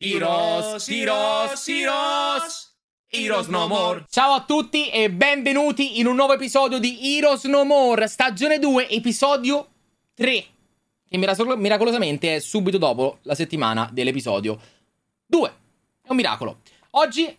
[0.00, 2.76] Heroes, Heroes, Heroes,
[3.08, 4.04] Heroes No More.
[4.08, 8.90] Ciao a tutti e benvenuti in un nuovo episodio di Heroes No More, stagione 2,
[8.90, 9.66] episodio
[10.14, 10.44] 3.
[11.08, 14.60] Che miracolo- miracolosamente è subito dopo la settimana dell'episodio
[15.26, 15.48] 2.
[16.00, 16.60] È un miracolo.
[16.90, 17.36] Oggi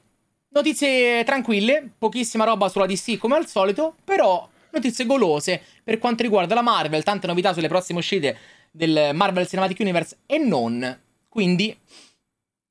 [0.50, 6.56] notizie tranquille, pochissima roba sulla DC come al solito, però notizie golose per quanto riguarda
[6.56, 8.38] la Marvel, tante novità sulle prossime uscite
[8.70, 11.00] del Marvel Cinematic Universe e non.
[11.30, 11.74] Quindi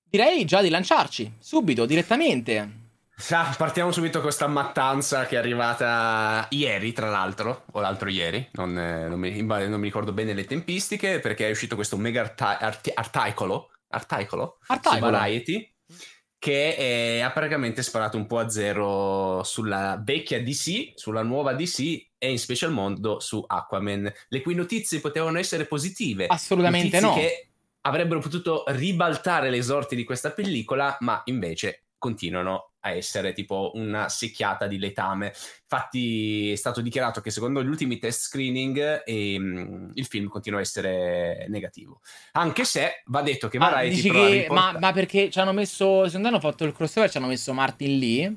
[0.08, 2.86] direi già di lanciarci subito, direttamente.
[3.20, 8.48] Sa, partiamo subito con questa mattanza che è arrivata ieri, tra l'altro, o l'altro ieri,
[8.52, 12.20] non, eh, non, mi, non mi ricordo bene le tempistiche, perché è uscito questo mega
[12.20, 15.10] arti- arti- articolo, articolo, Articolo.
[15.10, 15.74] Variety,
[16.38, 21.80] che eh, ha praticamente sparato un po' a zero sulla vecchia DC, sulla nuova DC
[22.16, 26.26] e in special modo su Aquaman, le cui notizie potevano essere positive.
[26.26, 27.28] Assolutamente Notizie no.
[27.28, 27.47] che
[27.88, 34.08] avrebbero potuto ribaltare le sorti di questa pellicola, ma invece continuano a essere tipo una
[34.08, 35.32] secchiata di letame.
[35.62, 40.62] Infatti è stato dichiarato che secondo gli ultimi test screening ehm, il film continua a
[40.62, 42.00] essere negativo.
[42.32, 45.40] Anche se va detto che Ah, Variety dici però ha che, ma, ma perché ci
[45.40, 46.04] hanno messo.
[46.06, 48.36] Secondo me hanno fatto il crossover, ci hanno messo Martin Lee.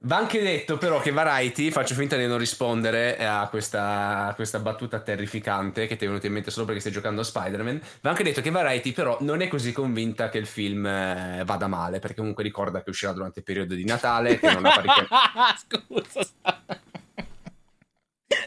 [0.00, 4.58] Va anche detto però che Variety, faccio finta di non rispondere a questa, a questa
[4.58, 8.10] battuta terrificante che ti è venuta in mente solo perché stai giocando a Spider-Man, va
[8.10, 11.98] anche detto che Variety però non è così convinta che il film eh, vada male,
[11.98, 15.06] perché comunque ricorda che uscirà durante il periodo di Natale, che non ha parecchie...
[15.64, 16.62] Scusa, stavo...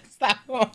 [0.08, 0.72] stavo.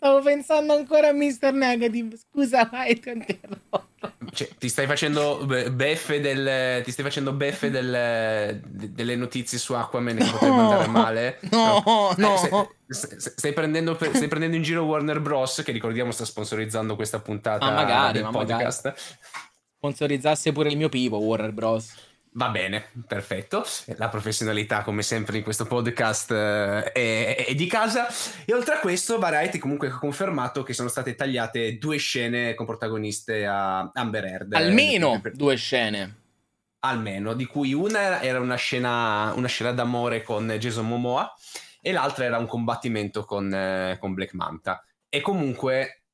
[0.00, 1.52] Stavo pensando ancora a Mr.
[1.52, 2.16] Negative.
[2.16, 4.14] Scusa, vai, ti ho interrotto.
[4.32, 9.58] Cioè, ti stai facendo be- beffe del ti stai facendo beffe del- de- delle notizie
[9.58, 11.38] su Aquaman che potrebbe andare male?
[11.50, 12.36] No, Eh, no.
[12.88, 17.18] stai, stai- prendendo per- stai prendendo in giro Warner Bros che ricordiamo sta sponsorizzando questa
[17.20, 18.94] puntata Ma magari, del ma podcast.
[19.76, 21.92] Sponsorizzasse pure il mio pivo, Warner Bros.
[22.32, 23.64] Va bene perfetto
[23.96, 28.06] la professionalità come sempre in questo podcast eh, è, è di casa
[28.44, 32.66] e oltre a questo Variety comunque ha confermato che sono state tagliate due scene con
[32.66, 36.18] protagoniste a Amber Heard Almeno Eh, due scene.
[36.80, 41.32] almeno, di cui una era una scena, una scena d'amore con Jason Momoa
[41.80, 44.84] e l'altra era un combattimento con, eh, con Black Manta.
[45.08, 46.04] E comunque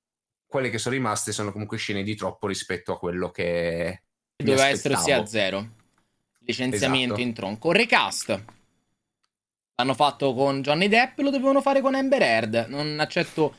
[0.47, 4.03] quelle che sono rimaste sono comunque scene di troppo rispetto a quello che
[4.37, 5.76] Doveva essere ossia zero.
[6.47, 7.21] Licenziamento Esatto.
[7.21, 7.73] in tronco.
[7.73, 8.45] Recast.
[9.75, 12.67] L'hanno fatto con Johnny Depp, lo dovevano fare con Amber Heard.
[12.69, 13.57] Non accetto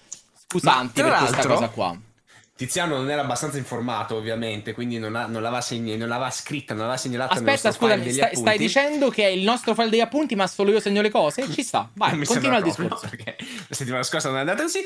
[0.48, 2.00] scusanti Ma, per questa cosa qua.
[2.58, 6.74] Tiziano non era abbastanza informato, ovviamente, quindi non, ha- non l'aveva, segn- non l'aveva scritta,
[6.74, 10.36] non l'aveva segnalata Aspetta, scusami, degli stai, dicendo che è il nostro file degli appunti,
[10.36, 11.48] ma solo io segno le cose?
[11.52, 13.06] Ci sta, vai, continua il discorso.
[13.08, 14.80] perché la settimana scorsa non è andata così.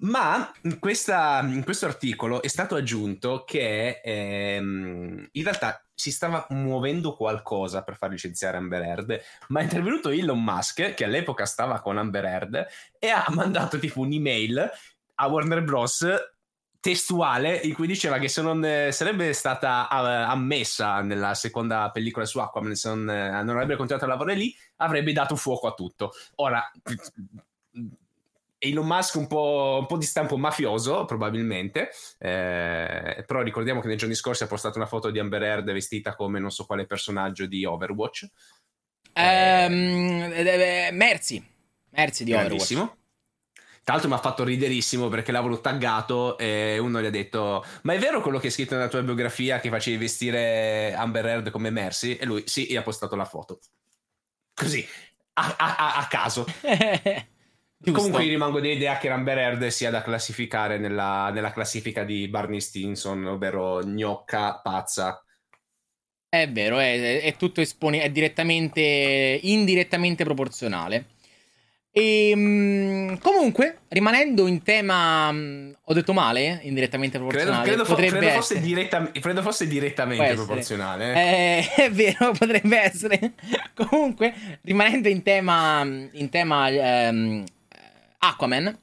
[0.00, 6.46] Ma in, questa- in questo articolo è stato aggiunto che ehm, in realtà si stava
[6.50, 11.80] muovendo qualcosa per far licenziare Amber Heard, ma è intervenuto Elon Musk, che all'epoca stava
[11.80, 12.66] con Amber Heard,
[12.98, 14.70] e ha mandato tipo un'email
[15.14, 16.06] a Warner Bros.
[16.84, 22.26] Testuale in cui diceva che se non eh, sarebbe stata eh, ammessa nella seconda pellicola
[22.26, 25.72] su Aquaman, se non, eh, non avrebbe continuato a lavorare lì, avrebbe dato fuoco a
[25.72, 26.12] tutto.
[26.34, 26.70] Ora,
[28.58, 33.96] Elon Musk un po', un po' di stampo mafioso, probabilmente, eh, però ricordiamo che nei
[33.96, 37.46] giorni scorsi ha postato una foto di Amber Heard vestita come non so quale personaggio
[37.46, 38.28] di Overwatch.
[39.14, 41.42] Ehm, eh, Merzi.
[41.92, 43.03] Merzi di Overwatch.
[43.84, 47.92] Tra l'altro mi ha fatto riderissimo perché l'avevo taggato e uno gli ha detto ma
[47.92, 51.68] è vero quello che è scritto nella tua biografia che facevi vestire Amber Heard come
[51.68, 52.14] Mercy?
[52.16, 53.60] E lui sì, e ha postato la foto.
[54.54, 54.86] Così,
[55.34, 56.46] a, a- a- caso.
[57.92, 62.60] Comunque io rimango dell'idea che Amber Heard sia da classificare nella, nella classifica di Barney
[62.60, 65.22] Stinson, ovvero gnocca, pazza.
[66.30, 71.13] È vero, è, è tutto espone- è direttamente, indirettamente proporzionale.
[71.96, 76.58] E comunque, rimanendo in tema, mh, ho detto male?
[76.64, 77.66] Indirettamente Credo, proporzionale.
[77.68, 81.14] credo potrebbe credo fosse, diretta- credo fosse direttamente proporzionale.
[81.14, 81.68] eh.
[81.76, 83.34] Eh, è vero, potrebbe essere.
[83.74, 87.44] Comunque, rimanendo in tema, in tema ehm,
[88.18, 88.76] Aquaman,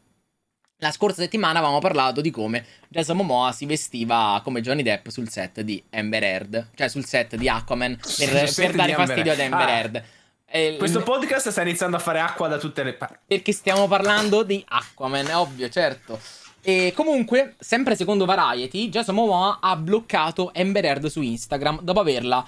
[0.78, 5.30] la scorsa settimana avevamo parlato di come Jason Momoa si vestiva come Johnny Depp sul
[5.30, 9.40] set di Amber Heard, cioè sul set di Aquaman, per, per dare fastidio ad.
[9.42, 9.78] Amber Ah.
[9.78, 10.04] Heard.
[10.52, 13.16] Eh, Questo podcast sta iniziando a fare acqua da tutte le parti.
[13.26, 16.20] perché stiamo parlando di Aquaman, è ovvio, certo.
[16.62, 22.46] E comunque, sempre secondo Variety, Jason Momoa ha bloccato Amber Heard su Instagram dopo averla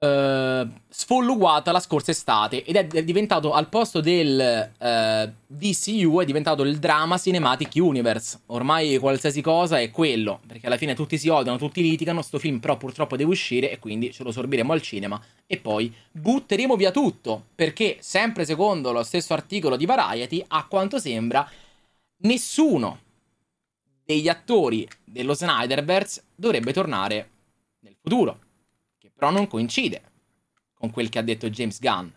[0.00, 6.24] Uh, sfolluguata la scorsa estate ed è diventato al posto del uh, eh, DCU è
[6.24, 8.42] diventato il Drama Cinematic Universe.
[8.46, 12.60] Ormai qualsiasi cosa è quello perché alla fine tutti si odiano, tutti litigano sto film
[12.60, 16.92] però purtroppo deve uscire e quindi ce lo sorbiremo al cinema e poi butteremo via
[16.92, 21.50] tutto perché sempre secondo lo stesso articolo di Variety a quanto sembra
[22.18, 23.00] nessuno
[24.04, 27.30] degli attori dello Snyderverse dovrebbe tornare
[27.80, 28.46] nel futuro
[29.18, 30.02] però non coincide
[30.74, 32.08] con quel che ha detto James Gunn.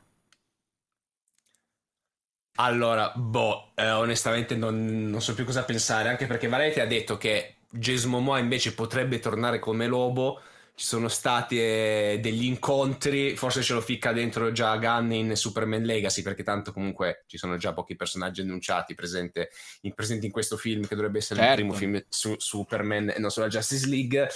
[2.56, 7.18] Allora, boh, eh, onestamente non, non, so più cosa pensare, anche perché Variety ha detto
[7.18, 10.42] che Jason Momoa invece potrebbe tornare come lobo,
[10.76, 15.82] ci sono stati eh, degli incontri, forse ce lo ficca dentro già Gunn in Superman
[15.82, 19.42] Legacy, perché tanto comunque ci sono già pochi personaggi annunciati presenti
[19.82, 21.62] in, presenti in questo film, che dovrebbe essere certo.
[21.62, 24.30] il primo film su Superman e non sulla Justice League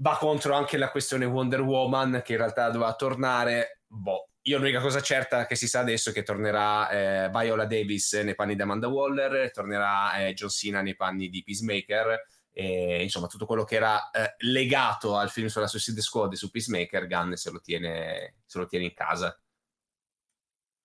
[0.00, 3.82] va contro anche la questione Wonder Woman che in realtà doveva tornare.
[3.86, 8.12] Boh, io l'unica cosa certa che si sa adesso è che tornerà eh, Viola Davis
[8.14, 12.26] nei panni di Amanda Waller, tornerà eh, John Cena nei panni di Peacemaker.
[12.52, 16.50] E, insomma, tutto quello che era eh, legato al film sulla Suicide Squad e su
[16.50, 19.38] Peacemaker, Gunn se lo tiene, se lo tiene in casa.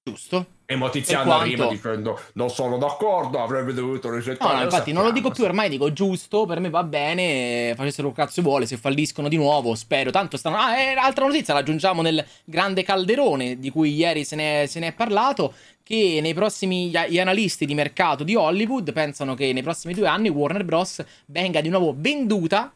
[0.05, 0.45] Giusto.
[0.65, 1.43] E Motiziano quanto...
[1.43, 4.51] arriva dicendo non sono d'accordo, avrebbe dovuto rigettare.
[4.51, 8.09] No, no infatti non lo dico più, ormai dico giusto, per me va bene, facessero
[8.09, 10.11] il cazzo vuole, se falliscono di nuovo, spero.
[10.11, 10.57] Tanto stanno...
[10.57, 14.65] Ah, e altra notizia, la aggiungiamo nel grande calderone di cui ieri se ne è,
[14.65, 15.53] se ne è parlato,
[15.83, 20.27] che nei prossimi gli analisti di mercato di Hollywood pensano che nei prossimi due anni
[20.27, 21.01] Warner Bros.
[21.27, 22.73] venga di nuovo venduta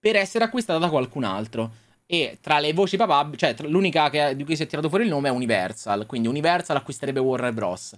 [0.00, 1.70] per essere acquistata da qualcun altro.
[2.12, 5.08] E tra le voci papabili, cioè l'unica che, di cui si è tirato fuori il
[5.08, 6.04] nome è Universal.
[6.04, 7.96] Quindi Universal acquisterebbe Warner Bros.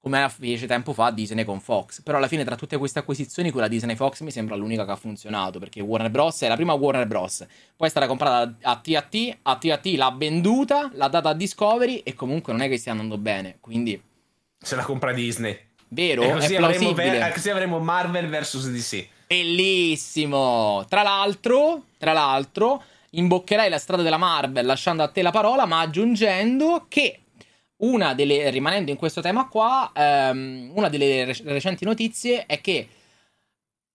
[0.00, 2.00] Come fece tempo fa Disney con Fox.
[2.00, 4.96] Però alla fine, tra tutte queste acquisizioni, quella Disney Fox mi sembra l'unica che ha
[4.96, 5.58] funzionato.
[5.58, 6.40] Perché Warner Bros.
[6.40, 7.44] è la prima Warner Bros.
[7.76, 9.36] Poi è stata comprata a TAT.
[9.42, 11.98] A TAT l'ha venduta, l'ha data a Discovery.
[11.98, 13.58] E comunque non è che stia andando bene.
[13.60, 14.02] Quindi.
[14.58, 15.58] Se la compra Disney.
[15.88, 16.22] Vero?
[16.22, 19.06] E così, avremo, ver- così avremo Marvel vs DC.
[19.26, 20.86] Bellissimo.
[20.88, 21.84] Tra l'altro.
[21.98, 22.82] Tra l'altro
[23.14, 27.18] imboccherai la strada della Marvel lasciando a te la parola, ma aggiungendo che
[27.82, 32.88] una delle, rimanendo in questo tema qua, um, una delle rec- recenti notizie è che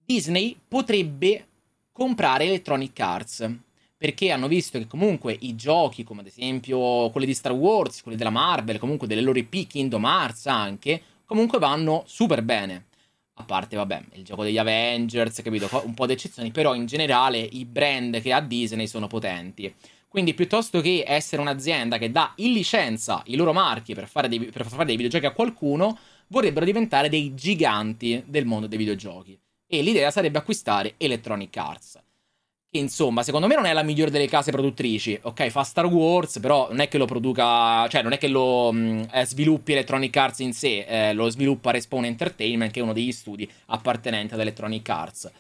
[0.03, 1.45] Disney potrebbe
[1.91, 3.51] comprare Electronic Arts.
[3.97, 8.15] Perché hanno visto che comunque i giochi, come ad esempio quelli di Star Wars, quelli
[8.17, 12.86] della Marvel, comunque delle loro IP, Kingdom Hearts anche, comunque vanno super bene.
[13.39, 15.69] A parte, vabbè, il gioco degli Avengers, capito?
[15.85, 19.73] Un po' di eccezioni, però in generale i brand che ha Disney sono potenti.
[20.07, 24.39] Quindi piuttosto che essere un'azienda che dà in licenza i loro marchi per fare dei,
[24.39, 25.97] per fare dei videogiochi a qualcuno,
[26.27, 29.39] vorrebbero diventare dei giganti del mondo dei videogiochi.
[29.67, 31.99] E l'idea sarebbe acquistare Electronic Arts
[32.77, 35.19] insomma, secondo me non è la migliore delle case produttrici.
[35.23, 38.71] Ok, fa Star Wars, però non è che lo produca, cioè non è che lo
[38.71, 42.83] mh, mm, eh, sviluppi Electronic Arts in sé, eh, lo sviluppa Respawn Entertainment, che è
[42.83, 45.31] uno degli studi appartenenti ad Electronic Arts.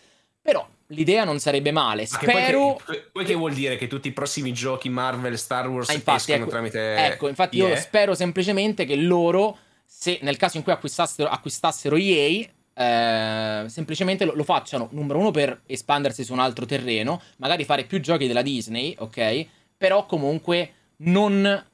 [0.41, 2.05] Però l'idea non sarebbe male.
[2.05, 2.79] Spero.
[2.83, 5.93] Poi che, poi che, vuol dire che tutti i prossimi giochi Marvel, Star Wars ah,
[5.93, 6.95] infatti, ecco, tramite.
[6.95, 7.69] Ecco, infatti, EA?
[7.69, 14.23] io spero semplicemente che loro, se nel caso in cui acquistassero, acquistassero EA, eh, semplicemente
[14.23, 18.27] lo, lo, facciano, numero uno, per espandersi su un altro terreno, magari fare più giochi
[18.27, 19.47] della Disney, ok?
[19.75, 21.65] Però comunque non,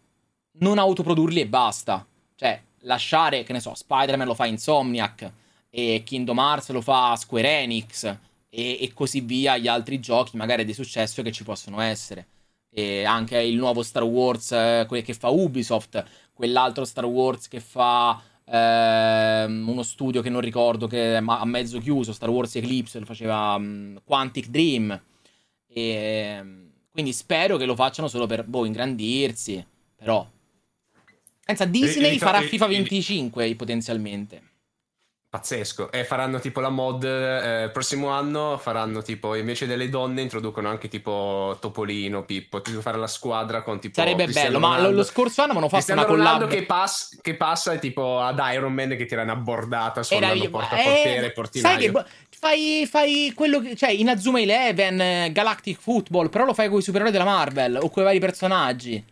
[0.60, 2.06] non autoprodurli e basta.
[2.36, 5.30] Cioè, lasciare, che ne so, Spider-Man lo fa Insomniac
[5.70, 8.18] e Kingdom Hearts lo fa Square Enix e,
[8.50, 12.28] e così via gli altri giochi magari di successo che ci possono essere.
[12.70, 18.22] E anche il nuovo Star Wars, eh, che fa Ubisoft, quell'altro Star Wars che fa
[18.46, 23.56] ehm, uno studio che non ricordo che ha mezzo chiuso, Star Wars Eclipse, lo faceva
[23.56, 25.02] um, Quantic Dream.
[25.68, 29.66] E, ehm, quindi spero che lo facciano solo per boh, ingrandirsi.
[29.96, 30.28] Però.
[31.46, 34.52] Pensa, Disney farà FIFA 25 potenzialmente.
[35.34, 35.92] Pazzesco.
[35.92, 37.04] E faranno tipo la mod.
[37.06, 42.62] Eh, prossimo anno faranno tipo invece delle donne introducono anche tipo Topolino, Pippo.
[42.62, 43.96] Tipo fare la squadra con tipo.
[43.96, 44.90] Sarebbe Cristiano bello, Ronaldo.
[44.90, 46.48] ma lo scorso anno hanno fatto una collab.
[46.48, 50.76] Che, pass- che passa è tipo ad Iron Man che tira una bordata sfondando porta
[50.76, 51.80] a portiere, eh, portinaio.
[51.80, 52.06] Sai che.
[52.30, 53.76] Fai, fai, quello che.
[53.76, 57.90] Cioè, in Azuma Eleven, Galactic Football, però lo fai con i supereroi della Marvel o
[57.90, 59.04] con i vari personaggi.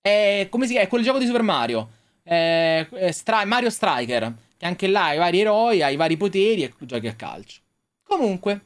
[0.00, 0.46] È.
[0.48, 0.86] Come si chiama?
[0.86, 1.88] È quel gioco di Super Mario.
[2.22, 4.44] È, è Stri- Mario Striker.
[4.58, 7.60] Che anche là hai vari eroi, hai vari poteri e giochi a calcio.
[8.04, 8.60] Comunque.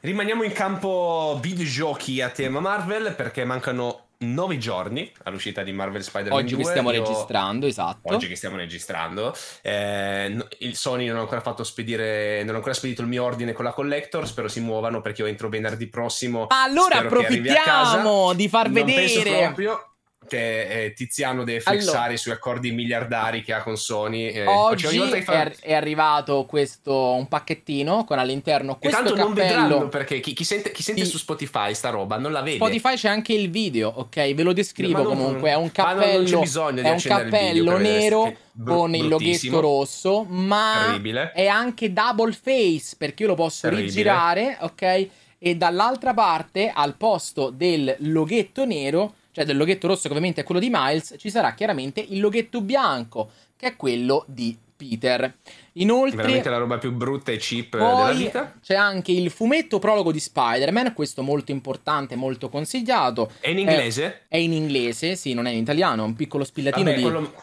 [0.00, 6.42] Rimaniamo in campo videogiochi a tema Marvel perché mancano nove giorni all'uscita di Marvel Spider-Man
[6.42, 6.62] Oggi 2.
[6.62, 8.14] che stiamo Io- registrando, esatto.
[8.14, 12.74] Oggi che stiamo registrando, eh, il Sony non ha ancora fatto spedire, non ha ancora
[12.74, 14.26] spedito il mio ordine con la Collector.
[14.26, 16.46] Spero si muovano perché io entro venerdì prossimo.
[16.48, 19.44] Ma allora approfittiamo di far Non penso vedere.
[19.46, 19.89] proprio
[20.30, 22.12] che eh, Tiziano deve flexare Allora.
[22.12, 24.28] i suoi accordi miliardari che ha con Sony.
[24.28, 29.02] eh, Oggi che fa- è, ar- è arrivato questo un pacchettino con all'interno E questo
[29.02, 29.88] tanto non vedranno cappello.
[29.88, 31.10] perché chi, chi sente, chi sente Sì.
[31.10, 32.56] su Spotify sta roba non la vede.
[32.56, 34.34] Spotify c'è anche il video, ok?
[34.34, 35.50] Ve lo descrivo non- comunque.
[35.50, 36.42] È un non- non cappello,
[36.80, 38.32] è un cappello nero
[38.64, 41.32] con il loghetto rosso, ma Terribile.
[41.32, 43.86] è anche double face perché io lo posso Terribile.
[43.88, 45.08] rigirare, ok?
[45.42, 50.44] E dall'altra parte, al posto del loghetto nero, cioè del loghetto rosso che ovviamente è
[50.44, 55.34] quello di Miles, ci sarà chiaramente il loghetto bianco, che è quello di Peter.
[55.74, 58.54] Inoltre, Veramente la roba più brutta e cheap della vita.
[58.62, 63.30] c'è anche il fumetto prologo di Spider-Man, questo molto importante, molto consigliato.
[63.40, 64.22] È in inglese?
[64.26, 67.02] È in inglese, sì, non è in italiano, è un piccolo spillatino Vabbè, di...
[67.02, 67.34] quello,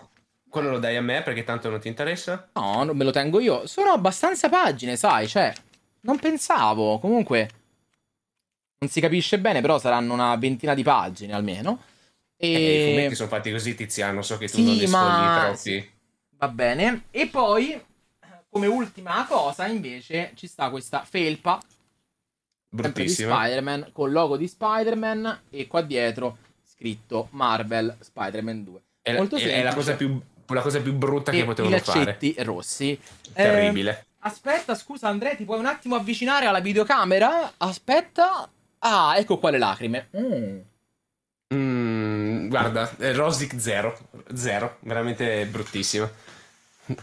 [0.50, 2.50] quello lo dai a me perché tanto non ti interessa.
[2.54, 3.68] No, me lo tengo io.
[3.68, 5.54] Sono abbastanza pagine, sai, cioè...
[6.02, 7.50] Non pensavo, comunque...
[8.80, 11.82] Non si capisce bene, però saranno una ventina di pagine almeno.
[12.38, 12.52] E...
[12.54, 14.22] Eh, I fumetti sono fatti così, Tiziano.
[14.22, 15.72] So che tu Sì, non ne ma- sì.
[15.72, 15.92] troppi.
[16.38, 17.04] Va bene.
[17.10, 17.82] E poi,
[18.50, 23.36] come ultima cosa, invece, ci sta questa felpa sempre di Bruttissima.
[23.36, 28.82] Spider-Man con logo di Spider-Man e qua dietro scritto Marvel Spider-Man 2.
[29.02, 30.22] È, Molto è- è la cosa semplice.
[30.46, 32.00] più, la cosa più brutta e che i potevano fare.
[32.06, 32.92] laccetti rossi.
[32.92, 33.00] Eh,
[33.34, 34.06] Terribile.
[34.20, 37.54] aspetta, scusa Andrea, ti puoi un attimo avvicinare alla videocamera?
[37.58, 38.48] Aspetta.
[38.80, 40.10] Ah, ecco qua le lacrime.
[40.18, 40.60] Mm.
[41.54, 43.98] Mm, guarda, eh, Rosic zero.
[44.34, 44.78] Zero.
[44.82, 46.10] Veramente bruttissima.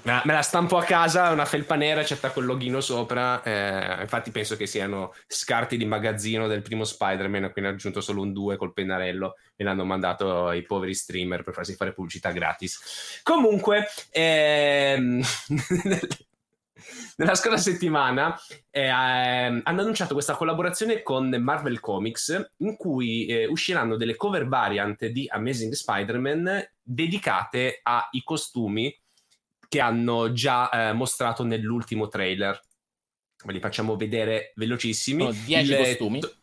[0.04, 3.43] Me la, stampo a casa, una felpa nera, c'è quel loghino sopra.
[3.43, 7.71] eh, infatti penso che siano scarti di magazzino del primo Spider-Man, a cui ne ha
[7.73, 11.93] aggiunto solo un 2 col pennarello e l'hanno mandato ai poveri streamer per farsi fare
[11.93, 13.21] pubblicità gratis.
[13.23, 15.23] Comunque, ehm,
[17.16, 18.38] nella scorsa settimana
[18.70, 24.46] eh, ehm, hanno annunciato questa collaborazione con Marvel Comics in cui eh, usciranno delle cover
[24.46, 28.96] variant di Amazing Spider-Man dedicate ai costumi
[29.68, 32.60] che hanno già eh, mostrato nell'ultimo trailer.
[33.44, 35.22] Ve li facciamo vedere velocissimi.
[35.22, 36.20] Sono 10 Il- costumi.
[36.20, 36.34] to-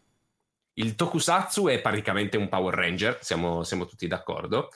[0.76, 4.70] il Tokusatsu è praticamente un Power Ranger, siamo, siamo tutti d'accordo.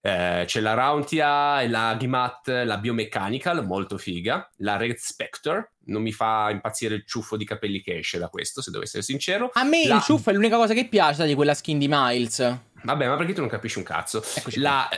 [0.00, 4.48] Eh, c'è la Rauntia, la Gimat, la Biomechanical, molto figa.
[4.58, 8.62] La Red Spectre, non mi fa impazzire il ciuffo di capelli che esce da questo,
[8.62, 9.50] se devo essere sincero.
[9.54, 12.38] A me La- il ciuffo è l'unica cosa che piace di quella skin di Miles.
[12.82, 14.22] Vabbè, ma perché tu non capisci un cazzo?
[14.36, 14.88] Eccoci la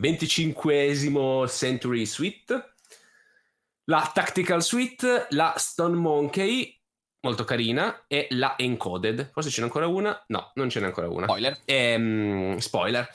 [0.00, 2.74] 25esimo Century Suite,
[3.84, 6.78] la Tactical Suite, la Stone Monkey,
[7.22, 9.30] molto carina, e la Encoded.
[9.32, 10.22] Forse ce n'è ancora una?
[10.28, 11.24] No, non ce n'è ancora una.
[11.26, 11.58] Spoiler.
[11.64, 13.08] Ehm, spoiler.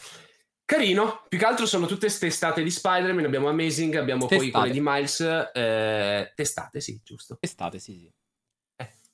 [0.65, 4.51] Carino, più che altro sono tutte testate di Spider-Man, abbiamo Amazing, abbiamo poi Testate.
[4.51, 5.19] quelle di Miles,
[5.53, 7.37] eh, testate, sì, giusto.
[7.39, 8.11] Estate, sì, sì.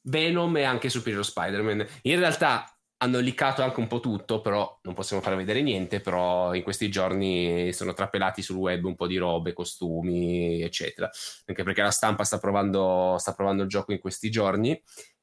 [0.03, 1.85] Venom e anche Superior Spider-Man.
[2.03, 6.53] In realtà hanno liccato anche un po' tutto, però non possiamo far vedere niente, però
[6.53, 11.09] in questi giorni sono trapelati sul web un po' di robe, costumi, eccetera.
[11.45, 14.79] Anche perché la stampa sta provando, sta provando il gioco in questi giorni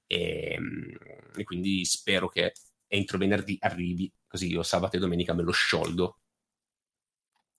[0.07, 0.59] e,
[1.37, 2.53] e quindi spero che
[2.89, 6.19] entro venerdì arrivi, così io sabato e domenica me lo sciolgo.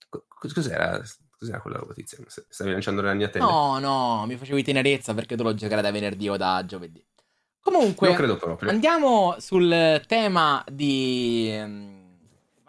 [0.09, 1.01] Co- Cos'era,
[1.37, 2.25] cos'era quella roba, Tiziano?
[2.27, 3.45] Stavi lanciando le ragnatele?
[3.45, 7.03] No, no, mi facevi tenerezza perché tu lo giocherai da venerdì o da giovedì.
[7.61, 8.69] Comunque, non credo proprio.
[8.69, 11.47] andiamo sul tema di...
[11.49, 11.97] ehm,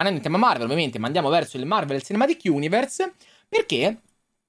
[0.01, 3.13] Rimanendo in tema Marvel, ovviamente, ma andiamo verso il Marvel Cinematic Universe,
[3.47, 4.01] perché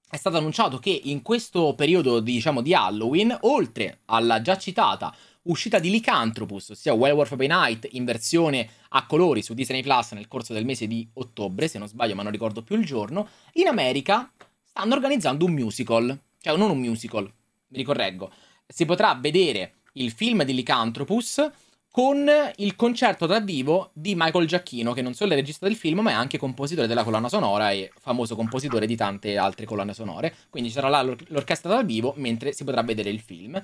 [0.09, 5.79] è stato annunciato che in questo periodo, diciamo, di Halloween, oltre alla già citata uscita
[5.79, 10.53] di Lycanthropus, ossia Werewolf by Night in versione a colori su Disney Plus nel corso
[10.53, 14.31] del mese di ottobre, se non sbaglio, ma non ricordo più il giorno, in America
[14.63, 18.31] stanno organizzando un musical, cioè non un musical, mi ricorreggo,
[18.67, 21.51] si potrà vedere il film di Lycanthropus
[21.93, 26.01] con il concerto dal vivo di Michael Giacchino, che non solo è regista del film,
[26.01, 30.35] ma è anche compositore della colonna sonora e famoso compositore di tante altre colonne sonore.
[30.49, 33.63] Quindi ci sarà l'or- l'orchestra dal vivo mentre si potrà vedere il film.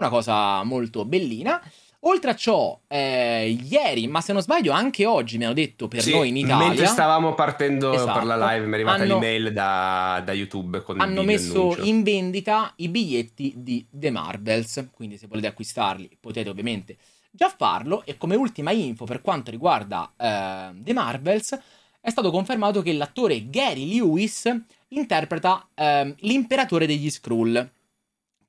[0.00, 1.60] Una cosa molto bellina.
[2.04, 6.00] Oltre a ciò, eh, ieri, ma se non sbaglio anche oggi, mi hanno detto per
[6.00, 6.68] Sì, noi in Italia.
[6.68, 8.14] Mentre stavamo partendo Esatto.
[8.18, 11.82] per la live, mi è arrivata Hanno- l'email da, da YouTube con hanno messo annuncio.
[11.84, 16.96] in vendita i biglietti di The Marvels, quindi se volete acquistarli potete ovviamente
[17.30, 21.60] già farlo e come ultima info per quanto riguarda eh, The Marvels
[22.00, 24.50] è stato confermato che l'attore Gary Lewis
[24.88, 27.70] interpreta ehm, l'imperatore degli Skrull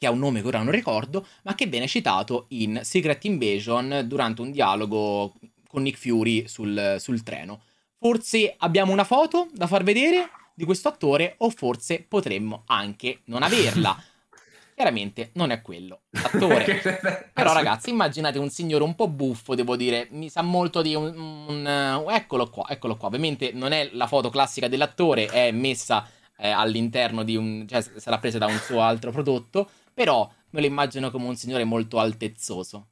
[0.01, 4.05] che ha un nome che ora non ricordo, ma che viene citato in Secret Invasion
[4.07, 5.35] durante un dialogo
[5.67, 7.61] con Nick Fury sul, sul treno.
[7.99, 13.43] Forse abbiamo una foto da far vedere di questo attore o forse potremmo anche non
[13.43, 13.95] averla.
[14.73, 16.81] Chiaramente non è quello l'attore.
[17.31, 21.15] Però ragazzi, immaginate un signore un po' buffo, devo dire, mi sa molto di un,
[21.15, 23.09] un eccolo qua, eccolo qua.
[23.09, 26.09] Ovviamente non è la foto classica dell'attore, è messa
[26.41, 30.65] eh, all'interno di un cioè sarà presa da un suo altro prodotto, però me lo
[30.65, 32.87] immagino come un signore molto altezzoso.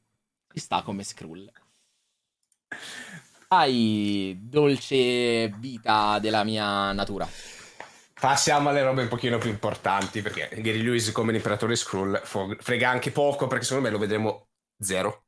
[0.52, 1.50] Ci sta come Skrull.
[3.48, 7.28] Hai dolce vita della mia natura.
[8.20, 13.10] Passiamo alle robe un pochino più importanti, perché Gary Lewis come l'imperatore Skrull frega anche
[13.10, 15.24] poco, perché secondo me lo vedremo zero.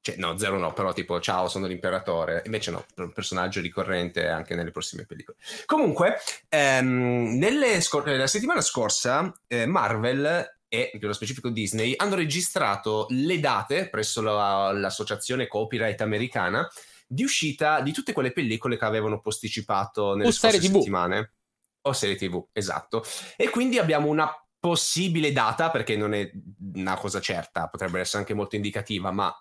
[0.00, 2.42] Cioè, no, zero no, però tipo, ciao, sono l'imperatore.
[2.44, 5.38] Invece no, un personaggio ricorrente anche nelle prossime pellicole.
[5.64, 6.18] Comunque,
[6.50, 7.40] ehm,
[7.80, 14.20] scor- la settimana scorsa eh, Marvel e nello specifico Disney hanno registrato le date presso
[14.20, 16.68] la, l'associazione copyright americana
[17.06, 21.32] di uscita di tutte quelle pellicole che avevano posticipato nelle o scorse settimane.
[21.82, 23.04] O serie TV, esatto.
[23.36, 24.28] E quindi abbiamo una
[24.58, 26.30] possibile data, perché non è
[26.74, 29.32] una cosa certa, potrebbe essere anche molto indicativa, ma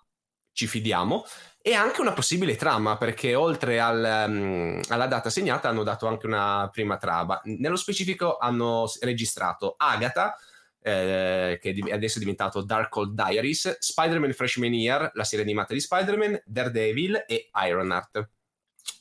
[0.51, 1.23] ci fidiamo,
[1.61, 6.27] e anche una possibile trama, perché oltre al, um, alla data segnata hanno dato anche
[6.27, 7.39] una prima trama.
[7.45, 10.35] Nello specifico hanno registrato Agatha,
[10.83, 16.43] eh, che adesso è diventato Darkhold Diaries, Spider-Man Freshman Year, la serie animata di Spider-Man,
[16.45, 18.29] Daredevil e Ironheart.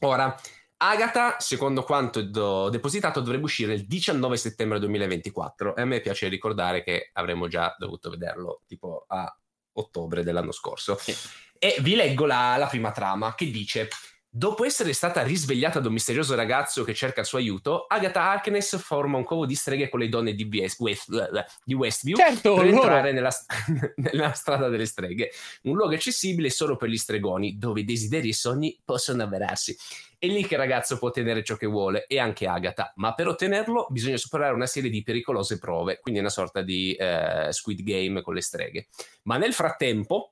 [0.01, 0.35] Ora,
[0.79, 6.29] Agatha, secondo quanto do- depositato, dovrebbe uscire il 19 settembre 2024 e a me piace
[6.29, 9.33] ricordare che avremmo già dovuto vederlo tipo a
[9.75, 10.97] ottobre dell'anno scorso.
[10.97, 11.15] Sì.
[11.59, 13.89] E vi leggo la, la prima trama che dice
[14.35, 18.79] Dopo essere stata risvegliata da un misterioso ragazzo che cerca il suo aiuto, Agatha Harkness
[18.79, 21.11] forma un covo di streghe con le donne di, West, West,
[21.63, 23.31] di Westview certo, per entrare nella,
[23.97, 25.33] nella, strada delle streghe,
[25.65, 29.77] un luogo accessibile solo per gli stregoni, dove i desideri e sogni possono avverarsi.
[30.19, 33.27] È lì che il ragazzo può ottenere ciò che vuole, e anche Agatha, ma per
[33.27, 38.23] ottenerlo bisogna superare una serie di pericolose prove, quindi una sorta di eh, Squid Game
[38.23, 38.87] con le streghe.
[39.25, 40.32] Ma nel frattempo,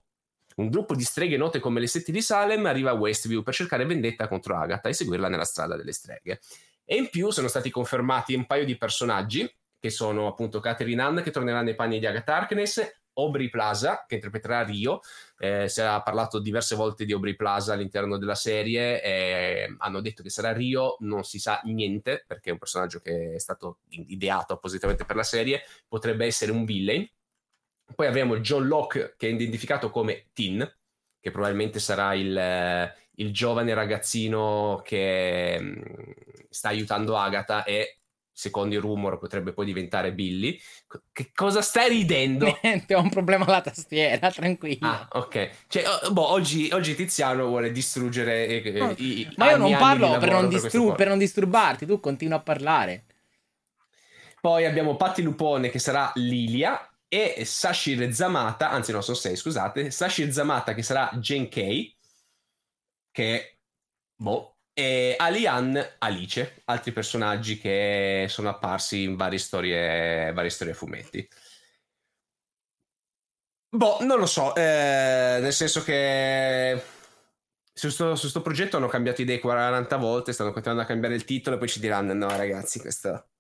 [0.61, 3.87] un gruppo di streghe note come le sette di Salem arriva a Westview per cercare
[3.87, 6.41] vendetta contro Agatha e seguirla nella strada delle streghe.
[6.85, 9.49] E in più sono stati confermati un paio di personaggi,
[9.79, 14.17] che sono appunto Catherine Ann, che tornerà nei panni di Agatha Harkness, Aubrey Plaza, che
[14.17, 15.01] interpreterà Rio.
[15.39, 19.03] Eh, si è parlato diverse volte di Aubrey Plaza all'interno della serie.
[19.03, 23.35] Eh, hanno detto che sarà Rio, non si sa niente, perché è un personaggio che
[23.35, 25.63] è stato ideato appositamente per la serie.
[25.89, 27.09] Potrebbe essere un villain,
[27.95, 30.69] poi avremo John Locke che è identificato come Tin,
[31.21, 35.83] che probabilmente sarà il, eh, il giovane ragazzino che mm,
[36.49, 38.01] sta aiutando Agatha e
[38.41, 40.59] secondo i rumor potrebbe poi diventare Billy.
[41.13, 42.57] Che cosa stai ridendo?
[42.63, 44.87] Niente, ho un problema alla tastiera, tranquillo.
[44.87, 45.51] Ah, ok.
[45.69, 50.17] Cioè, oh, boh, oggi, oggi, Tiziano vuole distruggere eh, no, i, Ma io non parlo
[50.17, 53.05] per non, distru- per non disturbarti, tu continua a parlare.
[54.41, 59.91] Poi abbiamo Patti Lupone che sarà Lilia, e Sashir Zamata, anzi no, sono sei, scusate,
[59.91, 61.97] Sashir Zamata che sarà Kay,
[63.11, 63.59] che
[64.15, 70.77] boh, e Alian Alice, altri personaggi che sono apparsi in varie storie, varie storie a
[70.77, 71.29] fumetti.
[73.73, 76.81] Boh, non lo so, eh, nel senso che
[77.73, 81.59] su questo progetto hanno cambiato idee 40 volte, stanno continuando a cambiare il titolo e
[81.59, 83.31] poi ci diranno no ragazzi, questo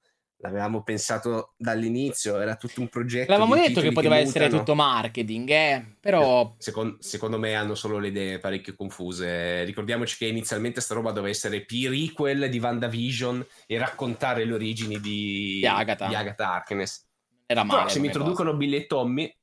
[0.40, 3.30] l'avevamo pensato dall'inizio, era tutto un progetto.
[3.30, 5.96] L'avevamo detto che poteva che essere tutto marketing, eh?
[6.00, 6.54] però...
[6.58, 9.64] Secondo, secondo, me hanno solo le idee parecchio confuse.
[9.64, 15.58] Ricordiamoci che inizialmente sta roba doveva essere P-Requel di WandaVision e raccontare le origini di,
[15.58, 17.06] di Agatha, di Agatha Harkness.
[17.46, 17.80] Era male.
[17.80, 19.34] Però se mi introducono Billy e Tommy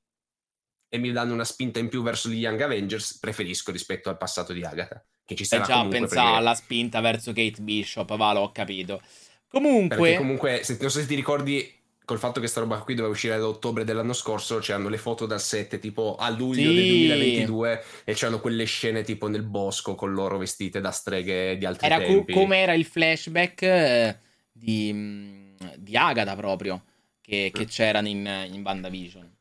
[0.89, 4.53] e mi danno una spinta in più verso gli Young Avengers, preferisco rispetto al passato
[4.53, 5.03] di Agatha.
[5.25, 9.01] Che ci sarà eh già, pensa alla spinta verso Kate Bishop, va, l'ho capito.
[9.49, 12.95] Comunque, Perché comunque, se, non so se ti ricordi, col fatto che sta roba qui
[12.95, 16.75] doveva uscire ad ottobre dell'anno scorso, c'erano le foto dal set tipo a luglio sì.
[16.75, 21.65] del 2022 e c'erano quelle scene tipo nel bosco con loro vestite da streghe di
[21.65, 22.31] altri era tempi.
[22.31, 24.17] Co- come era il flashback eh,
[24.51, 26.83] di, mm, di Agatha proprio,
[27.21, 29.36] che, che c'erano in, in WandaVision.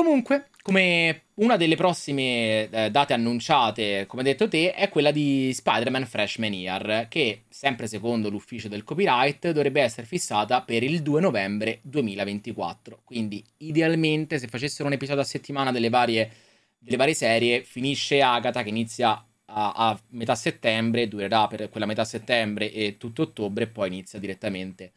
[0.00, 6.06] Comunque, come una delle prossime eh, date annunciate, come detto te, è quella di Spider-Man
[6.06, 11.80] Freshman Year, che, sempre secondo l'ufficio del copyright, dovrebbe essere fissata per il 2 novembre
[11.82, 13.02] 2024.
[13.04, 16.30] Quindi, idealmente, se facessero un episodio a settimana delle varie,
[16.78, 22.06] delle varie serie, finisce Agatha che inizia a, a, metà settembre, durerà per quella metà
[22.06, 24.92] settembre e tutto ottobre, e poi inizia direttamente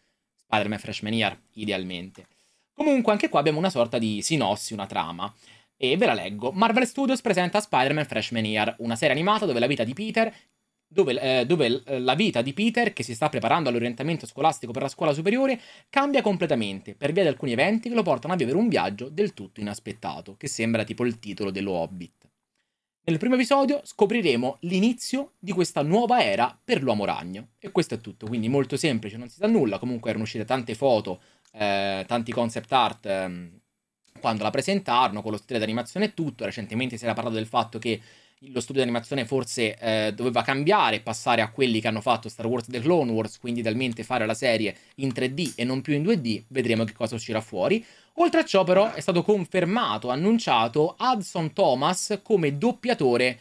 [0.45, 2.27] Spider-Man Freshman Year, idealmente.
[2.73, 5.31] Comunque, anche qua abbiamo una sorta di sinossi, una trama.
[5.77, 6.51] E ve la leggo.
[6.51, 10.33] Marvel Studios presenta Spider-Man Freshman Year, una serie animata dove la vita di Peter
[10.93, 14.83] dove, eh, dove, eh, la vita di Peter, che si sta preparando all'orientamento scolastico per
[14.83, 15.59] la scuola superiore,
[15.89, 19.33] cambia completamente per via di alcuni eventi che lo portano a vivere un viaggio del
[19.33, 22.22] tutto inaspettato, che sembra tipo il titolo dello Hobbit.
[23.05, 27.49] Nel primo episodio scopriremo l'inizio di questa nuova era per l'uomo ragno.
[27.59, 30.73] E questo è tutto, quindi molto semplice, non si sa nulla, comunque erano uscite tante
[30.73, 31.19] foto,
[31.51, 33.51] eh, tanti concept art eh,
[34.21, 36.45] quando la presentarono, con lo stile d'animazione e tutto.
[36.45, 37.99] Recentemente si era parlato del fatto che
[38.39, 42.45] lo studio di animazione forse eh, doveva cambiare, passare a quelli che hanno fatto Star
[42.45, 46.03] Wars The Clone Wars, quindi talmente fare la serie in 3D e non più in
[46.03, 47.85] 2D, vedremo che cosa uscirà fuori.
[48.17, 53.39] Oltre a ciò però è stato confermato, annunciato Hudson Thomas come doppiatore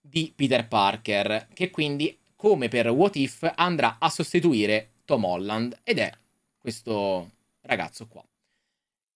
[0.00, 5.98] di Peter Parker, che quindi come per What If andrà a sostituire Tom Holland ed
[5.98, 6.10] è
[6.58, 7.30] questo
[7.62, 8.24] ragazzo qua.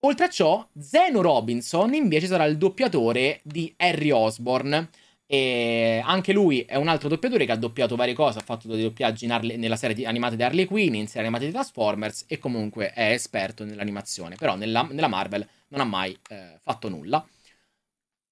[0.00, 4.90] Oltre a ciò, Zeno Robinson invece sarà il doppiatore di Harry Osborne,
[5.30, 8.82] e anche lui è un altro doppiatore che ha doppiato varie cose, ha fatto dei
[8.82, 12.92] doppiaggi Harley, nella serie animata di Harley Quinn, in serie animate di Transformers e comunque
[12.94, 17.22] è esperto nell'animazione, però nella, nella Marvel non ha mai eh, fatto nulla.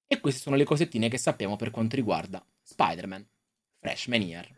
[0.06, 3.26] E queste sono le cosettine che sappiamo per quanto riguarda Spider-Man
[3.78, 4.48] Freshman Year.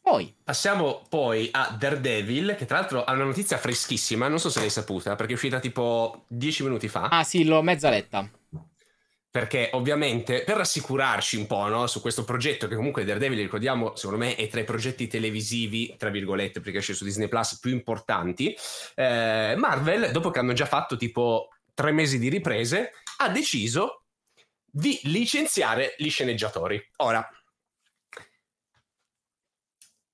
[0.00, 4.58] Poi passiamo poi a Daredevil, che tra l'altro ha una notizia freschissima, non so se
[4.58, 7.02] l'hai saputa, perché è uscita tipo 10 minuti fa.
[7.08, 8.28] Ah sì, l'ho mezza letta
[9.38, 14.24] perché ovviamente per rassicurarci un po' no, su questo progetto che comunque Daredevil ricordiamo secondo
[14.24, 18.52] me è tra i progetti televisivi tra virgolette perché esce su Disney Plus più importanti
[18.96, 24.06] eh, Marvel dopo che hanno già fatto tipo tre mesi di riprese ha deciso
[24.64, 26.84] di licenziare gli sceneggiatori.
[26.96, 27.24] Ora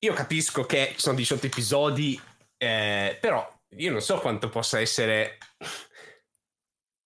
[0.01, 2.21] io capisco che sono 18 episodi
[2.59, 5.39] eh, però io non so quanto possa essere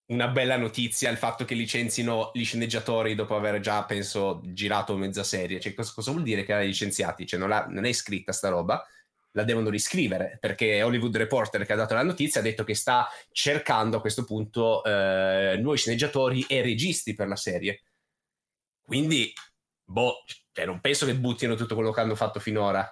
[0.08, 5.22] una bella notizia il fatto che licenzino gli sceneggiatori dopo aver già, penso, girato mezza
[5.22, 5.60] serie.
[5.60, 7.26] Cioè, cosa, cosa vuol dire che ha licenziati?
[7.26, 8.82] Cioè, non, non, è scritta sta roba,
[9.32, 13.06] la devono riscrivere, perché Hollywood Reporter che ha dato la notizia ha detto che sta
[13.32, 17.82] cercando a questo punto eh, nuovi sceneggiatori e registi per la serie.
[18.82, 19.30] Quindi,
[19.84, 22.90] boh, cioè, non penso che buttino tutto quello che hanno fatto finora.